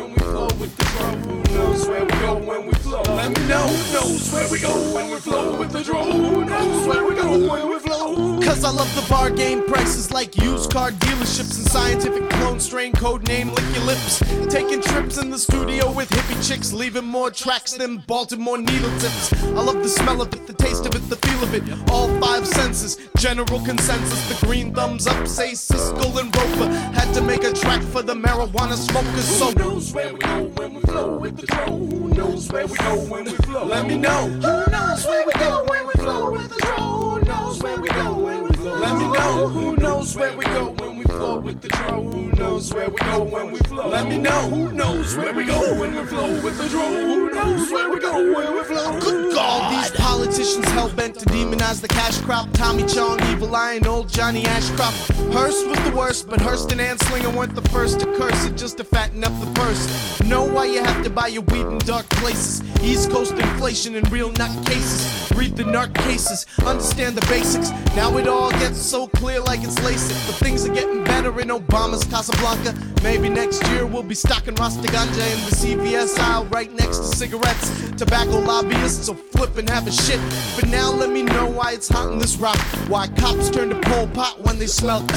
[0.64, 1.10] with the flow?
[1.10, 3.02] Who knows where we go when we flow?
[3.02, 3.66] Let me know.
[3.66, 6.10] Who knows where we go when we flow with the flow?
[6.10, 8.40] Who knows where we go when we flow?
[8.40, 12.92] Cause I love the bar game prices like used car dealerships and scientific clone strain
[12.92, 14.22] code name lick your lips.
[14.48, 19.32] Taking trips in the studio with hippie chicks, leaving more tracks than Baltimore needle tips.
[19.42, 21.90] I love the smell of it, the taste of it, the feel of it.
[21.90, 24.20] All five senses, general consensus.
[24.28, 28.14] The green thumbs up say Siskel and Roeper had to make a track for the
[28.14, 29.24] marijuana smokers.
[29.24, 31.76] So Who knows where we go when we flow with the flow?
[31.76, 33.64] Who knows where we go when we flow?
[33.64, 34.28] let me know.
[34.28, 37.10] Who knows where we go when we flow with the flow?
[37.10, 38.78] Who knows where we go when we flow?
[38.78, 39.48] Let me know.
[39.48, 42.02] Who knows where we go when we flow with the flow?
[42.02, 43.88] Who knows where we go when we flow?
[43.88, 44.48] Let me know.
[44.50, 46.90] Who knows where we go when we flow with the flow?
[46.90, 49.00] Who knows where we go when we flow?
[49.00, 49.62] Good God!
[49.62, 52.50] All these politicians hell bent to demonize the cash crop.
[52.52, 55.12] Tommy Chong, Evil Eye, and old Johnny Ashcroft.
[55.32, 58.78] Hearst was the worst, but Hearst and Anslinger weren't the first to curse it just
[58.78, 60.20] to fatten up the purse.
[60.24, 62.62] Know why you have to buy your weed in dark places.
[62.82, 65.30] East Coast inflation and real nut cases.
[65.36, 67.70] Read the narc cases, understand the basics.
[67.96, 70.26] Now it all gets so clear like it's LASIK.
[70.26, 72.74] But things are getting better in Obama's Casablanca.
[73.02, 77.04] Maybe next year we'll be stocking Rasta Ganja in the CVS aisle right next to
[77.04, 77.90] cigarettes.
[77.96, 80.20] Tobacco lobbyists will flip and have a shit.
[80.56, 82.58] But now let me know why it's hot in this rock.
[82.88, 85.04] Why cops turn to Pol Pot when they smell.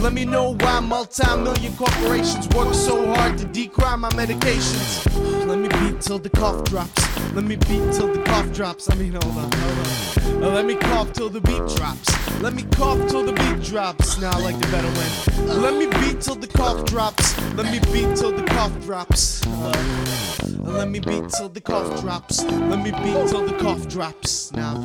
[0.00, 5.06] Let me know why multi-million corporations work so hard to decry my medications.
[5.46, 7.32] Let me beat till the cough drops.
[7.32, 8.90] Let me beat till the cough drops.
[8.90, 10.54] I mean, hold on, hold on.
[10.54, 12.40] Let me cough till the beat drops.
[12.42, 14.20] Let me cough till the beat drops.
[14.20, 15.15] Now I like the better one.
[15.46, 17.38] Let me beat till the cough drops.
[17.54, 19.46] Let me beat till the cough drops.
[19.46, 22.44] Let me beat till the cough drops.
[22.44, 24.52] Let me beat till the cough drops.
[24.52, 24.82] Now,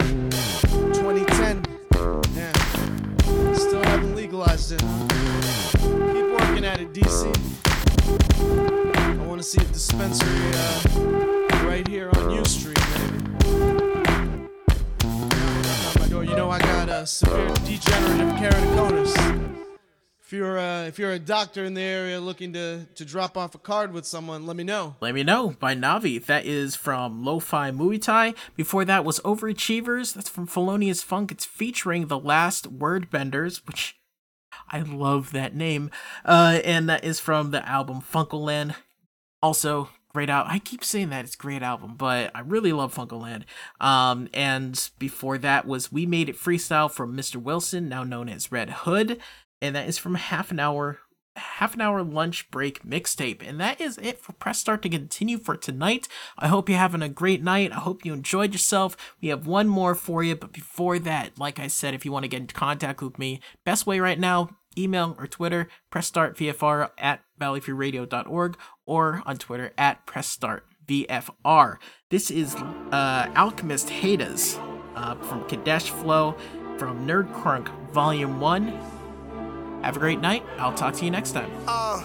[0.94, 1.66] 2010.
[2.36, 2.52] Yeah.
[3.53, 4.80] Still haven't legalized it.
[4.82, 7.28] Keep working at it, DC.
[9.20, 13.22] I want to see a dispensary uh, right here on U Street, maybe.
[16.32, 19.61] You know I got a severe degenerative keratoconus.
[20.32, 23.53] If you're uh, if you're a doctor in the area looking to to drop off
[23.53, 24.95] a card with someone, let me know.
[25.02, 26.26] Let me know by Navi.
[26.26, 28.34] That is from Lo-Fi Muay Thai.
[28.56, 30.14] Before that was Overachievers.
[30.14, 31.34] That's from Felonious Funk.
[31.34, 33.98] It's featuring the last Word Benders, which
[34.70, 35.91] I love that name.
[36.24, 38.76] Uh, and that is from the album Funkoland.
[39.44, 40.48] Also, great out.
[40.48, 43.44] I keep saying that it's great album, but I really love Funkoland.
[43.82, 47.36] Um, and before that was We Made It Freestyle from Mr.
[47.36, 49.20] Wilson, now known as Red Hood,
[49.62, 51.00] and that is from half an hour
[51.36, 53.48] half an hour lunch break mixtape.
[53.48, 56.08] And that is it for Press Start to continue for tonight.
[56.38, 57.72] I hope you're having a great night.
[57.72, 58.98] I hope you enjoyed yourself.
[59.22, 62.24] We have one more for you, but before that, like I said, if you want
[62.24, 67.22] to get in contact with me, best way right now, email or Twitter, pressstartvfr at
[67.40, 71.78] valleyfreeradio.org or on Twitter at pressstartvfr.
[72.10, 74.58] This is uh, Alchemist Haters
[74.96, 76.36] uh, from Kadesh Flow
[76.78, 79.01] from Nerd Crunk Volume 1.
[79.84, 80.44] Have a great night.
[80.58, 81.52] I'll talk to you next time.
[81.68, 82.03] Uh,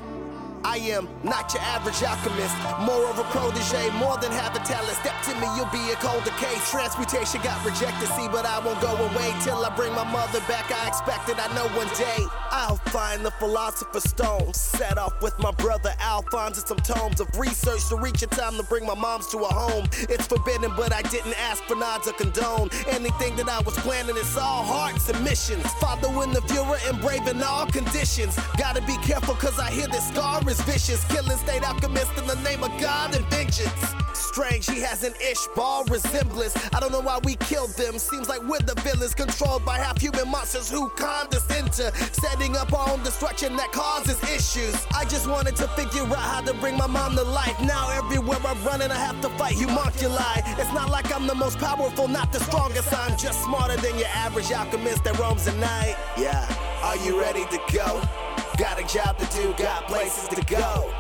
[0.67, 4.99] I am not your average alchemist, more of a protege, more than half a talent.
[4.99, 6.71] Step to me, you'll be a colder case.
[6.73, 10.73] Transmutation got rejected, see, but I won't go away till I bring my mother back.
[10.73, 12.19] I expect it, I know one day
[12.51, 14.53] I'll find the philosopher's stone.
[14.55, 18.57] Set off with my brother Alphonse and some tomes of research to reach a time
[18.57, 19.87] to bring my mom's to a home.
[20.11, 24.17] It's forbidden, but I didn't ask for nods or condone anything that I was planning.
[24.17, 25.65] It's all hearts and missions.
[25.75, 28.37] Following the Fuhrer and braving all conditions.
[28.59, 31.05] Gotta be careful, cause I hear this scar is vicious.
[31.05, 33.73] Killing state alchemist in the name of God and vengeance.
[34.15, 36.55] Strange, he has an Ishbal resemblance.
[36.75, 37.99] I don't know why we killed them.
[37.99, 42.73] Seems like we're the villains controlled by half human monsters who condescend to setting up
[42.73, 44.75] our own destruction that causes issues.
[44.95, 47.59] I just wanted to figure out how to bring my mom to life.
[47.63, 50.43] Now everywhere I'm running, I have to fight homunculi.
[50.61, 52.93] It's not like I'm the most powerful, not the strongest.
[52.95, 55.97] I'm just smarter than your average alchemist that roams at night.
[56.19, 56.47] Yeah,
[56.83, 58.36] are you ready to go?
[58.59, 60.91] Got a job to do, got places to go.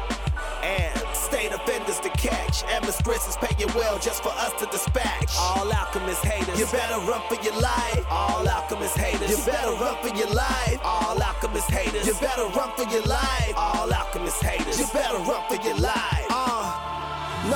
[0.62, 2.64] And state offenders to catch.
[2.64, 5.32] And mistresses pay you well just for us to dispatch.
[5.38, 8.04] All alchemists haters, you better run for your life.
[8.10, 10.80] All alchemists haters, you better run for your life.
[10.84, 13.54] All alchemists haters, you better run for your life.
[13.56, 16.15] All alchemists haters, you better run for your life.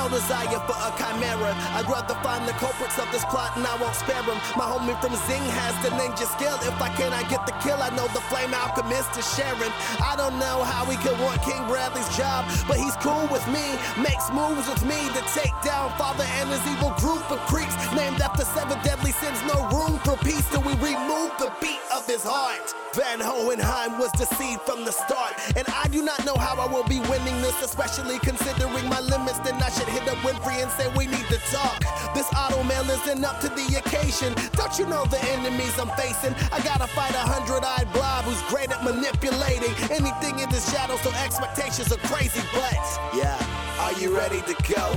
[0.01, 1.53] No desire for a chimera.
[1.77, 4.41] I'd rather find the culprits of this plot and I won't spare them.
[4.57, 6.57] My homie from Xing has the ninja skill.
[6.65, 7.77] If I can, get the kill.
[7.77, 9.69] I know the flame alchemist is sharing.
[10.01, 13.77] I don't know how he could want King Bradley's job, but he's cool with me.
[14.01, 17.77] Makes moves with me to take down Father and his evil group of creeps.
[17.93, 22.09] Named after seven deadly sins, no room for peace till we remove the beat of
[22.09, 22.73] his heart.
[22.93, 26.83] Van Hohenheim was deceived from the start, and I do not know how I will
[26.83, 29.39] be winning this, especially considering my limits.
[29.39, 31.79] Then I should hit up Winry and say we need to talk.
[32.13, 34.33] This automail isn't up to the occasion.
[34.53, 36.33] Don't you know the enemies I'm facing?
[36.51, 41.01] I gotta fight a hundred-eyed blob who's great at manipulating anything in the shadows.
[41.01, 42.79] So expectations are crazy, but
[43.13, 43.37] yeah,
[43.79, 44.95] are you ready to go?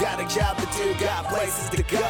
[0.00, 2.08] Got a job to do, got places to go.